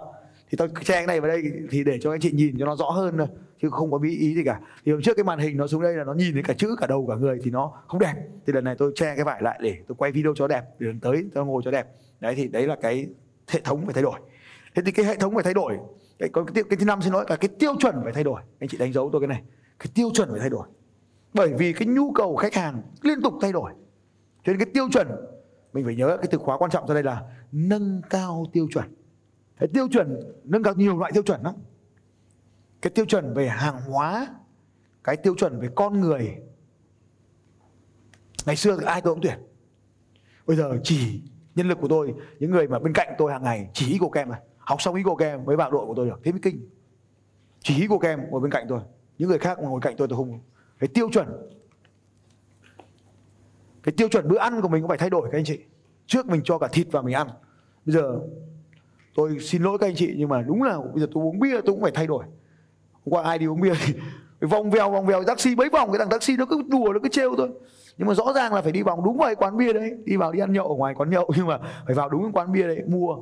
Thì 0.49 0.55
tôi 0.57 0.67
che 0.67 0.93
cái 0.93 1.07
này 1.07 1.21
vào 1.21 1.27
đây 1.27 1.43
thì 1.69 1.83
để 1.83 1.99
cho 2.01 2.11
anh 2.11 2.19
chị 2.19 2.31
nhìn 2.31 2.55
cho 2.59 2.65
nó 2.65 2.75
rõ 2.75 2.89
hơn 2.89 3.17
thôi, 3.17 3.27
chứ 3.61 3.69
không 3.69 3.91
có 3.91 3.97
bí 3.97 4.17
ý 4.17 4.35
gì 4.35 4.43
cả. 4.43 4.59
Thì 4.85 4.91
hôm 4.91 5.01
trước 5.01 5.13
cái 5.17 5.23
màn 5.23 5.39
hình 5.39 5.57
nó 5.57 5.67
xuống 5.67 5.81
đây 5.81 5.93
là 5.93 6.03
nó 6.03 6.13
nhìn 6.13 6.33
thấy 6.33 6.43
cả 6.43 6.53
chữ, 6.57 6.75
cả 6.79 6.87
đầu, 6.87 7.05
cả 7.09 7.15
người 7.15 7.39
thì 7.43 7.51
nó 7.51 7.73
không 7.87 7.99
đẹp. 7.99 8.13
Thì 8.47 8.53
lần 8.53 8.63
này 8.63 8.75
tôi 8.77 8.91
che 8.95 9.15
cái 9.15 9.25
vải 9.25 9.41
lại 9.41 9.59
để 9.61 9.77
tôi 9.87 9.95
quay 9.95 10.11
video 10.11 10.33
cho 10.35 10.47
đẹp, 10.47 10.63
để 10.79 10.87
lần 10.87 10.99
tới 10.99 11.25
tôi 11.33 11.45
ngồi 11.45 11.61
cho 11.65 11.71
đẹp. 11.71 11.87
Đấy, 12.19 12.33
thì 12.35 12.47
đấy 12.47 12.67
là 12.67 12.75
cái 12.81 13.07
hệ 13.47 13.59
thống 13.63 13.85
phải 13.85 13.93
thay 13.93 14.03
đổi. 14.03 14.19
Thế 14.75 14.81
thì 14.85 14.91
cái 14.91 15.05
hệ 15.05 15.15
thống 15.15 15.33
phải 15.33 15.43
thay 15.43 15.53
đổi 15.53 15.77
cái, 16.19 16.29
cái, 16.33 16.43
cái, 16.53 16.63
cái 16.69 16.77
thứ 16.77 16.85
năm 16.85 17.01
xin 17.01 17.13
lỗi 17.13 17.25
là 17.29 17.35
cái 17.35 17.49
tiêu 17.59 17.75
chuẩn 17.79 17.95
phải 18.03 18.13
thay 18.13 18.23
đổi. 18.23 18.41
Anh 18.59 18.69
chị 18.69 18.77
đánh 18.77 18.93
dấu 18.93 19.09
tôi 19.11 19.21
cái 19.21 19.27
này. 19.27 19.43
Cái 19.79 19.87
tiêu 19.95 20.09
chuẩn 20.13 20.29
phải 20.31 20.39
thay 20.39 20.49
đổi. 20.49 20.67
Bởi 21.33 21.53
vì 21.53 21.73
cái 21.73 21.87
nhu 21.87 22.11
cầu 22.11 22.35
khách 22.35 22.53
hàng 22.53 22.81
liên 23.01 23.21
tục 23.21 23.33
thay 23.41 23.51
đổi. 23.51 23.71
Cho 24.43 24.53
nên 24.53 24.57
cái 24.57 24.67
tiêu 24.73 24.89
chuẩn 24.91 25.07
mình 25.73 25.85
phải 25.85 25.95
nhớ 25.95 26.17
cái 26.17 26.27
từ 26.31 26.37
khóa 26.37 26.57
quan 26.57 26.71
trọng 26.71 26.87
ra 26.87 26.93
đây 26.93 27.03
là 27.03 27.21
nâng 27.51 28.01
cao 28.09 28.45
tiêu 28.53 28.67
chuẩn. 28.73 28.85
Cái 29.59 29.69
tiêu 29.73 29.87
chuẩn 29.91 30.19
nâng 30.43 30.63
cao 30.63 30.73
nhiều 30.73 30.97
loại 30.97 31.11
tiêu 31.11 31.23
chuẩn 31.23 31.41
lắm. 31.43 31.55
Cái 32.81 32.91
tiêu 32.95 33.05
chuẩn 33.05 33.33
về 33.33 33.47
hàng 33.47 33.81
hóa 33.81 34.27
cái 35.03 35.17
tiêu 35.17 35.35
chuẩn 35.37 35.59
về 35.59 35.69
con 35.75 36.01
người. 36.01 36.35
Ngày 38.45 38.55
xưa 38.55 38.77
ai 38.85 39.01
tôi 39.01 39.13
cũng 39.13 39.23
tuyển. 39.23 39.39
Bây 40.47 40.57
giờ 40.57 40.79
chỉ 40.83 41.21
nhân 41.55 41.67
lực 41.67 41.77
của 41.81 41.87
tôi 41.87 42.13
những 42.39 42.51
người 42.51 42.67
mà 42.67 42.79
bên 42.79 42.93
cạnh 42.93 43.15
tôi 43.17 43.31
hàng 43.31 43.43
ngày 43.43 43.69
chỉ 43.73 43.91
ý 43.91 43.99
kem 44.13 44.29
này 44.29 44.39
học 44.65 44.81
xong 44.81 44.95
ý 44.95 45.03
Camp 45.03 45.17
kem 45.19 45.45
mới 45.45 45.55
vào 45.55 45.71
đội 45.71 45.85
của 45.85 45.93
tôi 45.95 46.05
được. 46.05 46.19
Thế 46.23 46.31
mới 46.31 46.41
kinh. 46.41 46.69
Chỉ 47.59 47.75
ý 47.75 47.87
Camp 47.87 48.01
kem 48.01 48.19
ngồi 48.29 48.41
bên 48.41 48.51
cạnh 48.51 48.65
tôi. 48.69 48.79
Những 49.17 49.29
người 49.29 49.39
khác 49.39 49.57
ngồi 49.61 49.81
cạnh 49.81 49.95
tôi 49.97 50.07
tôi 50.07 50.17
không 50.17 50.39
cái 50.79 50.87
tiêu 50.87 51.09
chuẩn. 51.11 51.27
Cái 53.83 53.93
tiêu 53.97 54.09
chuẩn 54.09 54.27
bữa 54.27 54.37
ăn 54.37 54.61
của 54.61 54.67
mình 54.67 54.81
cũng 54.81 54.89
phải 54.89 54.97
thay 54.97 55.09
đổi, 55.09 55.29
các 55.31 55.37
anh 55.37 55.45
chị. 55.45 55.59
Trước 56.07 56.25
mình 56.25 56.41
cho 56.43 56.57
cả 56.57 56.67
thịt 56.71 56.87
vào 56.91 57.03
mình 57.03 57.13
ăn. 57.13 57.27
Bây 57.85 57.95
giờ 57.95 58.19
tôi 59.15 59.39
xin 59.39 59.63
lỗi 59.63 59.77
các 59.77 59.87
anh 59.87 59.95
chị, 59.95 60.13
nhưng 60.17 60.29
mà 60.29 60.41
đúng 60.41 60.63
là 60.63 60.77
bây 60.93 61.01
giờ 61.01 61.07
tôi 61.13 61.23
uống 61.23 61.39
bia 61.39 61.53
tôi 61.53 61.75
cũng 61.75 61.81
phải 61.81 61.91
thay 61.91 62.07
đổi. 62.07 62.25
Hôm 62.91 63.13
qua 63.13 63.23
ai 63.23 63.37
đi 63.37 63.47
uống 63.47 63.61
bia 63.61 63.73
thì 63.85 63.93
vòng 64.47 64.69
vèo 64.69 64.91
vòng 64.91 65.05
vèo 65.05 65.23
taxi, 65.23 65.55
mấy 65.55 65.69
vòng 65.69 65.91
cái 65.91 65.99
thằng 65.99 66.09
taxi 66.09 66.37
nó 66.37 66.45
cứ 66.45 66.63
đùa, 66.67 66.93
nó 66.93 66.99
cứ 67.03 67.09
trêu 67.09 67.35
thôi 67.37 67.49
nhưng 67.97 68.07
mà 68.07 68.13
rõ 68.13 68.33
ràng 68.35 68.53
là 68.53 68.61
phải 68.61 68.71
đi 68.71 68.81
vòng 68.81 69.03
đúng 69.03 69.17
vào 69.17 69.27
cái 69.27 69.35
quán 69.35 69.57
bia 69.57 69.73
đấy. 69.73 69.91
Đi 70.05 70.17
vào 70.17 70.31
đi 70.31 70.39
ăn 70.39 70.53
nhậu 70.53 70.67
ở 70.67 70.75
ngoài 70.75 70.93
quán 70.95 71.09
nhậu, 71.09 71.31
nhưng 71.37 71.47
mà 71.47 71.59
phải 71.85 71.95
vào 71.95 72.09
đúng 72.09 72.21
cái 72.23 72.31
quán 72.33 72.51
bia 72.51 72.63
đấy, 72.63 72.81
mua 72.87 73.17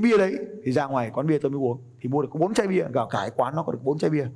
cái 0.00 0.10
bia 0.10 0.18
đấy 0.18 0.38
thì 0.64 0.72
ra 0.72 0.86
ngoài 0.86 1.10
quán 1.14 1.26
bia 1.26 1.38
tôi 1.38 1.50
mới 1.50 1.60
uống. 1.60 1.80
Thì 2.00 2.08
mua 2.08 2.22
được 2.22 2.28
có 2.32 2.38
bốn 2.38 2.54
chai 2.54 2.68
bia 2.68 2.84
gạo 2.92 3.08
cải 3.10 3.30
quán 3.30 3.56
nó 3.56 3.62
có 3.62 3.72
được 3.72 3.78
bốn 3.82 3.98
chai 3.98 4.10
bia. 4.10 4.26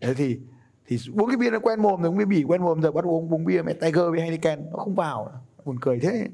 Thế 0.00 0.14
thì 0.14 0.38
thì 0.86 0.98
uống 1.16 1.28
cái 1.28 1.36
bia 1.36 1.50
nó 1.50 1.58
quen 1.58 1.82
mồm 1.82 2.02
rồi, 2.02 2.10
uống 2.10 2.18
bia 2.18 2.24
bỉ 2.24 2.42
quen 2.42 2.62
mồm 2.62 2.80
rồi, 2.80 2.92
bắt 2.92 3.04
uống 3.04 3.34
uống 3.34 3.44
bia 3.44 3.62
mẹ 3.62 3.72
Tiger 3.72 4.10
với 4.10 4.20
Heineken, 4.20 4.70
nó 4.72 4.78
không 4.78 4.94
vào. 4.94 5.32
Buồn 5.64 5.78
cười 5.80 6.00
thế. 6.00 6.28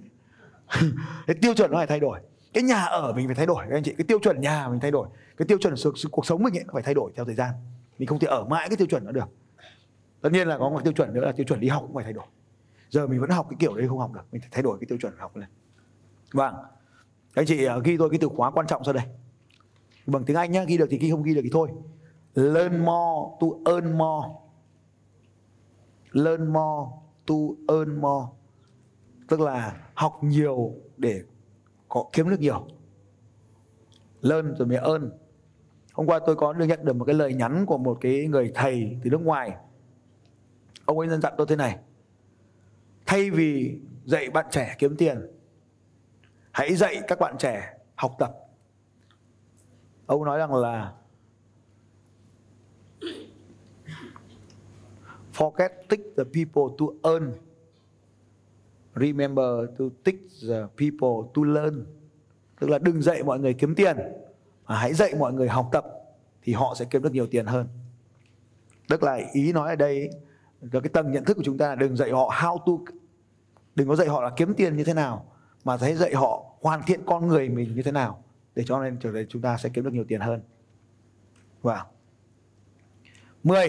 Cái 1.26 1.36
tiêu 1.42 1.54
chuẩn 1.54 1.70
nó 1.70 1.76
phải 1.76 1.86
thay 1.86 2.00
đổi. 2.00 2.20
Cái 2.52 2.62
nhà 2.62 2.84
ở 2.84 3.12
mình 3.12 3.26
phải 3.28 3.34
thay 3.34 3.46
đổi, 3.46 3.64
các 3.68 3.76
anh 3.76 3.82
chị. 3.82 3.94
Cái 3.98 4.04
tiêu 4.08 4.18
chuẩn 4.18 4.40
nhà 4.40 4.68
mình 4.68 4.80
thay 4.80 4.90
đổi. 4.90 5.08
Cái 5.36 5.46
tiêu 5.46 5.58
chuẩn 5.58 5.75
cuộc 6.10 6.26
sống 6.26 6.42
mình 6.42 6.56
ấy 6.56 6.64
phải 6.72 6.82
thay 6.82 6.94
đổi 6.94 7.12
theo 7.16 7.25
thời 7.25 7.34
gian. 7.34 7.50
Mình 7.98 8.08
không 8.08 8.18
thể 8.18 8.28
ở 8.28 8.44
mãi 8.44 8.68
cái 8.68 8.76
tiêu 8.76 8.86
chuẩn 8.86 9.04
đó 9.04 9.12
được. 9.12 9.28
Tất 10.20 10.32
nhiên 10.32 10.48
là 10.48 10.58
có 10.58 10.68
một 10.68 10.84
tiêu 10.84 10.92
chuẩn 10.92 11.14
nữa 11.14 11.20
là 11.20 11.32
tiêu 11.32 11.46
chuẩn 11.46 11.60
đi 11.60 11.68
học 11.68 11.82
cũng 11.82 11.94
phải 11.94 12.04
thay 12.04 12.12
đổi. 12.12 12.26
Giờ 12.90 13.06
mình 13.06 13.20
vẫn 13.20 13.30
học 13.30 13.46
cái 13.50 13.56
kiểu 13.60 13.76
đấy 13.76 13.88
không 13.88 13.98
học 13.98 14.12
được, 14.12 14.20
mình 14.32 14.40
phải 14.40 14.50
thay 14.52 14.62
đổi 14.62 14.78
cái 14.80 14.86
tiêu 14.88 14.98
chuẩn 14.98 15.12
học 15.18 15.36
lên. 15.36 15.48
Vâng 16.32 16.54
các 17.37 17.43
anh 17.43 17.47
chị 17.47 17.64
à, 17.64 17.78
ghi 17.85 17.97
tôi 17.97 18.11
cái 18.11 18.19
từ 18.19 18.28
khóa 18.28 18.50
quan 18.50 18.66
trọng 18.66 18.85
sau 18.85 18.95
đây. 18.95 19.05
Bằng 20.07 20.25
tiếng 20.25 20.37
anh 20.37 20.52
nhá, 20.52 20.64
ghi 20.64 20.76
được 20.76 20.87
thì 20.90 20.99
ghi, 20.99 21.11
không 21.11 21.23
ghi 21.23 21.35
được 21.35 21.40
thì 21.45 21.50
thôi. 21.52 21.69
Learn 22.35 22.78
more 22.78 23.37
to 23.40 23.47
earn 23.73 23.99
more. 23.99 24.28
Learn 26.12 26.52
more 26.52 26.90
to 27.26 27.35
earn 27.69 28.00
more. 28.00 28.26
Tức 29.28 29.40
là 29.40 29.76
học 29.95 30.19
nhiều 30.23 30.75
để 30.97 31.23
có, 31.88 32.05
kiếm 32.12 32.31
được 32.31 32.40
nhiều. 32.40 32.66
Learn 34.21 34.55
rồi 34.55 34.69
mới 34.69 34.78
earn. 34.78 35.11
Hôm 35.93 36.07
qua 36.07 36.21
tôi 36.26 36.37
có 36.37 36.52
được 36.52 36.64
nhận 36.64 36.85
được 36.85 36.97
một 36.97 37.05
cái 37.05 37.14
lời 37.14 37.35
nhắn 37.35 37.66
của 37.66 37.78
một 37.78 37.99
cái 38.00 38.26
người 38.26 38.52
thầy 38.55 38.99
từ 39.05 39.11
nước 39.11 39.21
ngoài. 39.21 39.57
Ông 40.85 40.99
ấy 40.99 41.09
dặn 41.09 41.33
tôi 41.37 41.47
thế 41.47 41.57
này. 41.57 41.78
Thay 43.07 43.31
vì 43.31 43.78
dạy 44.05 44.31
bạn 44.31 44.47
trẻ 44.50 44.76
kiếm 44.78 44.97
tiền 44.97 45.36
hãy 46.56 46.76
dạy 46.76 47.02
các 47.08 47.18
bạn 47.18 47.38
trẻ 47.38 47.75
học 47.94 48.16
tập. 48.18 48.32
Ông 50.06 50.25
nói 50.25 50.38
rằng 50.38 50.54
là 50.54 50.92
forget 55.34 55.68
take 55.88 56.02
the 56.16 56.25
people 56.25 56.76
to 56.78 57.10
earn. 57.10 57.32
Remember 58.94 59.46
to 59.78 59.84
teach 60.04 60.20
the 60.48 60.60
people 60.60 61.30
to 61.34 61.42
learn. 61.42 61.86
Tức 62.60 62.70
là 62.70 62.78
đừng 62.78 63.02
dạy 63.02 63.22
mọi 63.22 63.38
người 63.38 63.54
kiếm 63.54 63.75
tiền, 63.75 63.96
mà 64.66 64.76
hãy 64.76 64.94
dạy 64.94 65.14
mọi 65.18 65.32
người 65.32 65.48
học 65.48 65.68
tập 65.72 65.86
thì 66.42 66.52
họ 66.52 66.75
sẽ 66.75 66.84
kiếm 66.84 67.02
được 67.02 67.12
nhiều 67.12 67.26
tiền 67.26 67.46
hơn. 67.46 67.68
Tức 68.88 69.02
là 69.02 69.20
ý 69.32 69.52
nói 69.52 69.68
ở 69.68 69.76
đây, 69.76 70.10
là 70.60 70.80
cái 70.80 70.90
tầng 70.92 71.12
nhận 71.12 71.25
thức 71.25 71.36
của 71.36 71.42
chúng 71.42 71.58
ta 71.58 71.68
là 71.68 71.75
đừng 71.75 71.96
dạy 71.96 72.10
họ 72.10 72.30
how 72.34 72.58
to, 72.58 72.92
đừng 73.75 73.88
có 73.88 73.96
dạy 73.96 74.08
họ 74.08 74.22
là 74.22 74.30
kiếm 74.36 74.54
tiền 74.54 74.76
như 74.76 74.84
thế 74.84 74.94
nào, 74.94 75.32
mà 75.64 75.76
hãy 75.80 75.94
dạy 75.94 76.14
họ 76.14 76.45
hoàn 76.60 76.82
thiện 76.82 77.00
con 77.06 77.26
người 77.26 77.48
mình 77.48 77.75
như 77.75 77.82
thế 77.82 77.92
nào 77.92 78.25
để 78.54 78.64
cho 78.66 78.82
nên 78.82 78.98
trở 79.00 79.10
nên 79.10 79.26
chúng 79.28 79.42
ta 79.42 79.56
sẽ 79.56 79.68
kiếm 79.68 79.84
được 79.84 79.92
nhiều 79.92 80.04
tiền 80.08 80.20
hơn. 80.20 80.40
Wow. 81.62 81.84
10. 83.42 83.68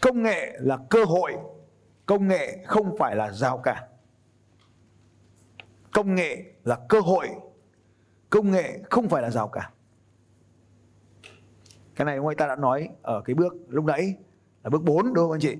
Công 0.00 0.22
nghệ 0.22 0.56
là 0.60 0.78
cơ 0.90 1.04
hội, 1.04 1.32
công 2.06 2.28
nghệ 2.28 2.64
không 2.66 2.96
phải 2.98 3.16
là 3.16 3.32
rào 3.32 3.58
cản. 3.58 3.82
Công 5.92 6.14
nghệ 6.14 6.52
là 6.64 6.78
cơ 6.88 7.00
hội, 7.00 7.28
công 8.30 8.50
nghệ 8.50 8.80
không 8.90 9.08
phải 9.08 9.22
là 9.22 9.30
rào 9.30 9.48
cản. 9.48 9.72
Cái 11.96 12.04
này 12.04 12.18
ngoài 12.18 12.36
ta 12.38 12.46
đã 12.46 12.56
nói 12.56 12.88
ở 13.02 13.20
cái 13.24 13.34
bước 13.34 13.54
lúc 13.68 13.84
nãy 13.84 14.14
là 14.62 14.70
bước 14.70 14.82
4 14.82 15.14
đúng 15.14 15.14
không 15.14 15.30
anh 15.30 15.40
chị? 15.40 15.56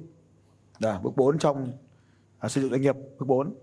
Đó, 0.80 1.00
bước 1.02 1.16
4 1.16 1.38
trong 1.38 1.72
à, 2.38 2.48
xây 2.48 2.62
dựng 2.62 2.70
doanh 2.70 2.82
nghiệp, 2.82 2.96
bước 3.18 3.26
4. 3.26 3.54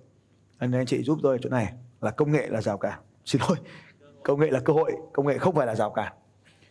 Anh, 0.57 0.71
anh 0.71 0.85
chị 0.85 1.03
giúp 1.03 1.19
tôi 1.23 1.37
chỗ 1.41 1.49
này 1.49 1.73
là 2.01 2.11
công 2.11 2.31
nghệ 2.31 2.47
là 2.47 2.61
rào 2.61 2.77
cản. 2.77 2.99
Xin 3.25 3.41
lỗi, 3.47 3.57
công 4.23 4.39
nghệ 4.39 4.51
là 4.51 4.59
cơ 4.59 4.73
hội, 4.73 4.91
công 5.13 5.27
nghệ 5.27 5.37
không 5.37 5.55
phải 5.55 5.67
là 5.67 5.75
rào 5.75 5.89
cản. 5.89 6.13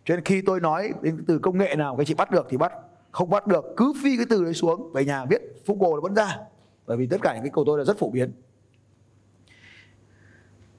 Cho 0.05 0.15
nên 0.15 0.25
khi 0.25 0.43
tôi 0.47 0.61
nói 0.61 0.93
đến 1.03 1.25
từ 1.27 1.39
công 1.39 1.59
nghệ 1.59 1.75
nào 1.77 1.97
các 1.97 2.07
chị 2.07 2.15
bắt 2.15 2.31
được 2.31 2.47
thì 2.51 2.57
bắt, 2.57 2.73
không 3.11 3.31
bắt 3.31 3.47
được 3.47 3.65
cứ 3.77 3.93
phi 4.03 4.17
cái 4.17 4.27
từ 4.31 4.45
đấy 4.45 4.55
xuống 4.55 4.93
về 4.93 5.05
nhà 5.05 5.25
viết 5.25 5.43
phúc 5.67 5.79
là 5.81 6.01
vẫn 6.03 6.15
ra. 6.15 6.39
Bởi 6.87 6.97
vì 6.97 7.07
tất 7.07 7.17
cả 7.23 7.35
những 7.35 7.43
cái 7.43 7.51
câu 7.55 7.65
tôi 7.67 7.79
là 7.79 7.85
rất 7.85 7.99
phổ 7.99 8.11
biến. 8.11 8.33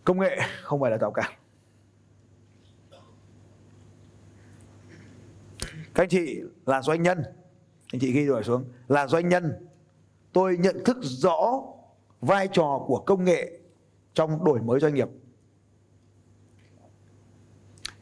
Công 0.04 0.20
nghệ 0.20 0.38
không 0.62 0.82
phải 0.82 0.92
là 0.92 0.98
rào 0.98 1.12
cản. 1.12 1.32
Các 5.94 6.04
anh 6.04 6.10
chị 6.10 6.40
là 6.66 6.82
doanh 6.82 7.04
nhân, 7.04 7.24
anh 7.94 8.00
chị 8.00 8.12
ghi 8.12 8.26
rồi 8.26 8.44
xuống, 8.44 8.66
là 8.88 9.08
doanh 9.08 9.30
nhân, 9.30 9.68
tôi 10.34 10.58
nhận 10.58 10.84
thức 10.86 10.98
rõ 11.02 11.64
vai 12.22 12.48
trò 12.48 12.84
của 12.88 13.04
công 13.06 13.24
nghệ 13.24 13.60
trong 14.14 14.46
đổi 14.46 14.62
mới 14.62 14.80
doanh 14.80 14.94
nghiệp. 14.94 15.08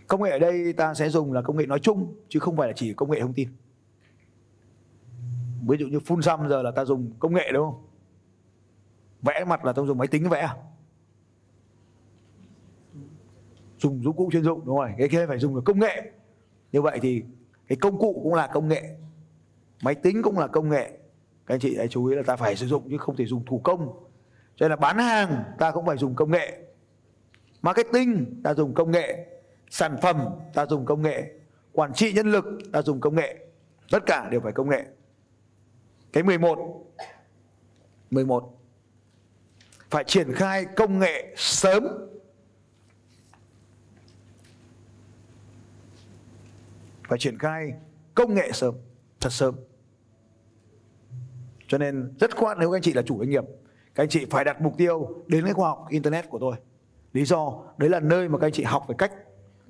Công 0.08 0.24
nghệ 0.24 0.30
ở 0.30 0.40
đây 0.40 0.74
ta 0.74 0.94
sẽ 0.94 1.10
dùng 1.10 1.34
là 1.34 1.42
công 1.42 1.58
nghệ 1.58 1.66
nói 1.66 1.80
chung 1.80 2.16
chứ 2.30 2.40
không 2.40 2.58
phải 2.58 2.68
là 2.68 2.74
chỉ 2.76 2.94
công 2.94 3.12
nghệ 3.12 3.20
thông 3.22 3.34
tin. 3.34 3.50
Ví 5.68 5.78
dụ 5.78 5.88
như 5.88 6.00
phun 6.00 6.22
xăm 6.22 6.50
giờ 6.50 6.62
là 6.62 6.72
ta 6.72 6.86
dùng 6.86 7.12
công 7.20 7.34
nghệ 7.34 7.52
đúng 7.54 7.72
không? 7.72 7.88
Vẽ 9.22 9.44
mặt 9.48 9.66
là 9.66 9.74
ta 9.74 9.84
dùng 9.84 9.98
máy 9.98 10.08
tính 10.08 10.30
vẽ 10.30 10.40
à? 10.40 10.56
Dùng 13.78 14.04
dụng 14.04 14.16
cụ 14.16 14.30
chuyên 14.32 14.44
dụng 14.44 14.66
đúng 14.66 14.78
rồi, 14.78 14.92
cái 14.98 15.10
kia 15.10 15.26
phải 15.28 15.40
dùng 15.40 15.56
là 15.56 15.62
công 15.66 15.80
nghệ. 15.80 16.12
Như 16.72 16.82
vậy 16.82 17.00
thì 17.02 17.24
cái 17.68 17.78
công 17.82 18.00
cụ 18.00 18.20
cũng 18.24 18.34
là 18.34 18.48
công 18.48 18.68
nghệ. 18.68 18.98
Máy 19.84 19.96
tính 19.96 20.22
cũng 20.24 20.40
là 20.40 20.48
công 20.48 20.70
nghệ. 20.70 20.98
Các 21.46 21.54
anh 21.56 21.60
chị 21.60 21.78
hãy 21.78 21.88
chú 21.88 22.06
ý 22.06 22.16
là 22.16 22.24
ta 22.24 22.36
phải 22.36 22.56
sử 22.56 22.68
dụng 22.68 22.90
chứ 22.90 22.98
không 22.98 23.16
thể 23.16 23.26
dùng 23.26 23.46
thủ 23.46 23.62
công. 23.64 23.80
Cho 24.56 24.64
nên 24.64 24.70
là 24.70 24.76
bán 24.76 24.98
hàng, 24.98 25.44
ta 25.60 25.72
cũng 25.72 25.86
phải 25.86 25.98
dùng 25.98 26.16
công 26.16 26.32
nghệ. 26.32 26.60
Marketing, 27.62 28.42
ta 28.44 28.54
dùng 28.54 28.74
công 28.74 28.92
nghệ. 28.92 29.28
Sản 29.70 29.98
phẩm, 30.02 30.26
ta 30.54 30.66
dùng 30.66 30.86
công 30.86 31.02
nghệ. 31.02 31.32
Quản 31.72 31.94
trị 31.94 32.14
nhân 32.14 32.32
lực, 32.32 32.46
ta 32.72 32.82
dùng 32.82 33.02
công 33.02 33.16
nghệ. 33.16 33.46
Tất 33.92 34.06
cả 34.06 34.30
đều 34.30 34.42
phải 34.42 34.52
công 34.52 34.70
nghệ. 34.70 34.86
Cái 36.14 36.24
11 36.24 36.86
11 38.12 38.60
phải 39.90 40.04
triển 40.04 40.34
khai 40.34 40.66
công 40.76 41.00
nghệ 41.00 41.34
sớm. 41.38 41.88
Phải 47.08 47.20
triển 47.20 47.38
khai 47.38 47.74
công 48.16 48.34
nghệ 48.34 48.52
sớm, 48.52 48.76
thật 49.20 49.30
sớm 49.30 49.56
cho 51.74 51.78
nên 51.78 52.14
rất 52.20 52.38
quan 52.38 52.58
nếu 52.60 52.72
các 52.72 52.76
anh 52.76 52.82
chị 52.82 52.94
là 52.94 53.02
chủ 53.02 53.18
doanh 53.18 53.30
nghiệp, 53.30 53.44
các 53.96 54.04
anh 54.04 54.10
chị 54.10 54.26
phải 54.30 54.44
đặt 54.44 54.62
mục 54.62 54.78
tiêu 54.78 55.24
đến 55.28 55.46
cái 55.46 55.54
khoa 55.54 55.70
học 55.70 55.86
internet 55.90 56.30
của 56.30 56.40
tôi. 56.40 56.56
Lý 57.14 57.26
do, 57.26 57.64
đấy 57.78 57.90
là 57.90 58.00
nơi 58.00 58.30
mà 58.30 58.38
các 58.38 58.48
anh 58.48 58.52
chị 58.52 58.64
học 58.64 58.86
về 58.88 58.96
cách 58.98 59.12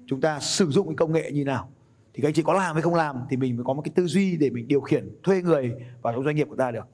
chúng 0.08 0.21
ta 0.21 0.39
sử 0.39 0.69
dụng 0.69 0.88
cái 0.88 0.95
công 0.95 1.12
nghệ 1.12 1.32
như 1.32 1.45
nào. 1.45 1.69
Thì 2.13 2.21
các 2.21 2.27
anh 2.27 2.34
chị 2.34 2.43
có 2.45 2.54
làm 2.54 2.73
hay 2.75 2.82
không 2.82 2.95
làm 2.95 3.25
thì 3.30 3.38
mình 3.38 3.56
mới 3.56 3.63
có 3.65 3.73
một 3.73 3.82
cái 3.82 3.91
tư 3.95 4.08
duy 4.08 4.38
để 4.38 4.49
mình 4.49 4.67
điều 4.67 4.82
khiển 4.82 5.10
thuê 5.23 5.41
người 5.41 5.73
vào 6.01 6.13
trong 6.13 6.23
doanh 6.23 6.36
nghiệp 6.36 6.47
của 6.49 6.56
ta 6.56 6.71
được. 6.71 6.86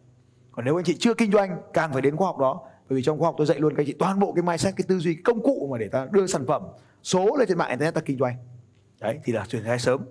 Còn 0.51 0.65
nếu 0.65 0.75
anh 0.75 0.83
chị 0.85 0.95
chưa 0.99 1.13
kinh 1.13 1.31
doanh, 1.31 1.61
càng 1.73 1.93
phải 1.93 2.01
đến 2.01 2.15
khoa 2.15 2.27
học 2.27 2.37
đó. 2.37 2.61
Bởi 2.89 2.95
vì 2.95 3.03
trong 3.03 3.19
khoa 3.19 3.27
học 3.27 3.35
tôi 3.37 3.47
dạy 3.47 3.59
luôn, 3.59 3.75
các 3.75 3.81
anh 3.81 3.87
chị 3.87 3.95
toàn 3.99 4.19
bộ 4.19 4.33
cái 4.33 4.43
mindset, 4.43 4.75
cái 4.77 4.85
tư 4.87 4.97
duy, 4.97 5.13
cái 5.13 5.23
công 5.23 5.43
cụ 5.43 5.67
mà 5.71 5.77
để 5.77 5.87
ta 5.87 6.07
đưa 6.11 6.27
sản 6.27 6.45
phẩm, 6.47 6.63
số 7.03 7.35
lên 7.37 7.47
trên 7.47 7.57
mạng 7.57 7.69
internet 7.69 7.93
ta 7.93 8.01
kinh 8.01 8.17
doanh. 8.17 8.35
Đấy, 9.01 9.19
thì 9.23 9.33
là 9.33 9.45
chuyển 9.45 9.63
khai 9.63 9.79
sớm. 9.79 10.01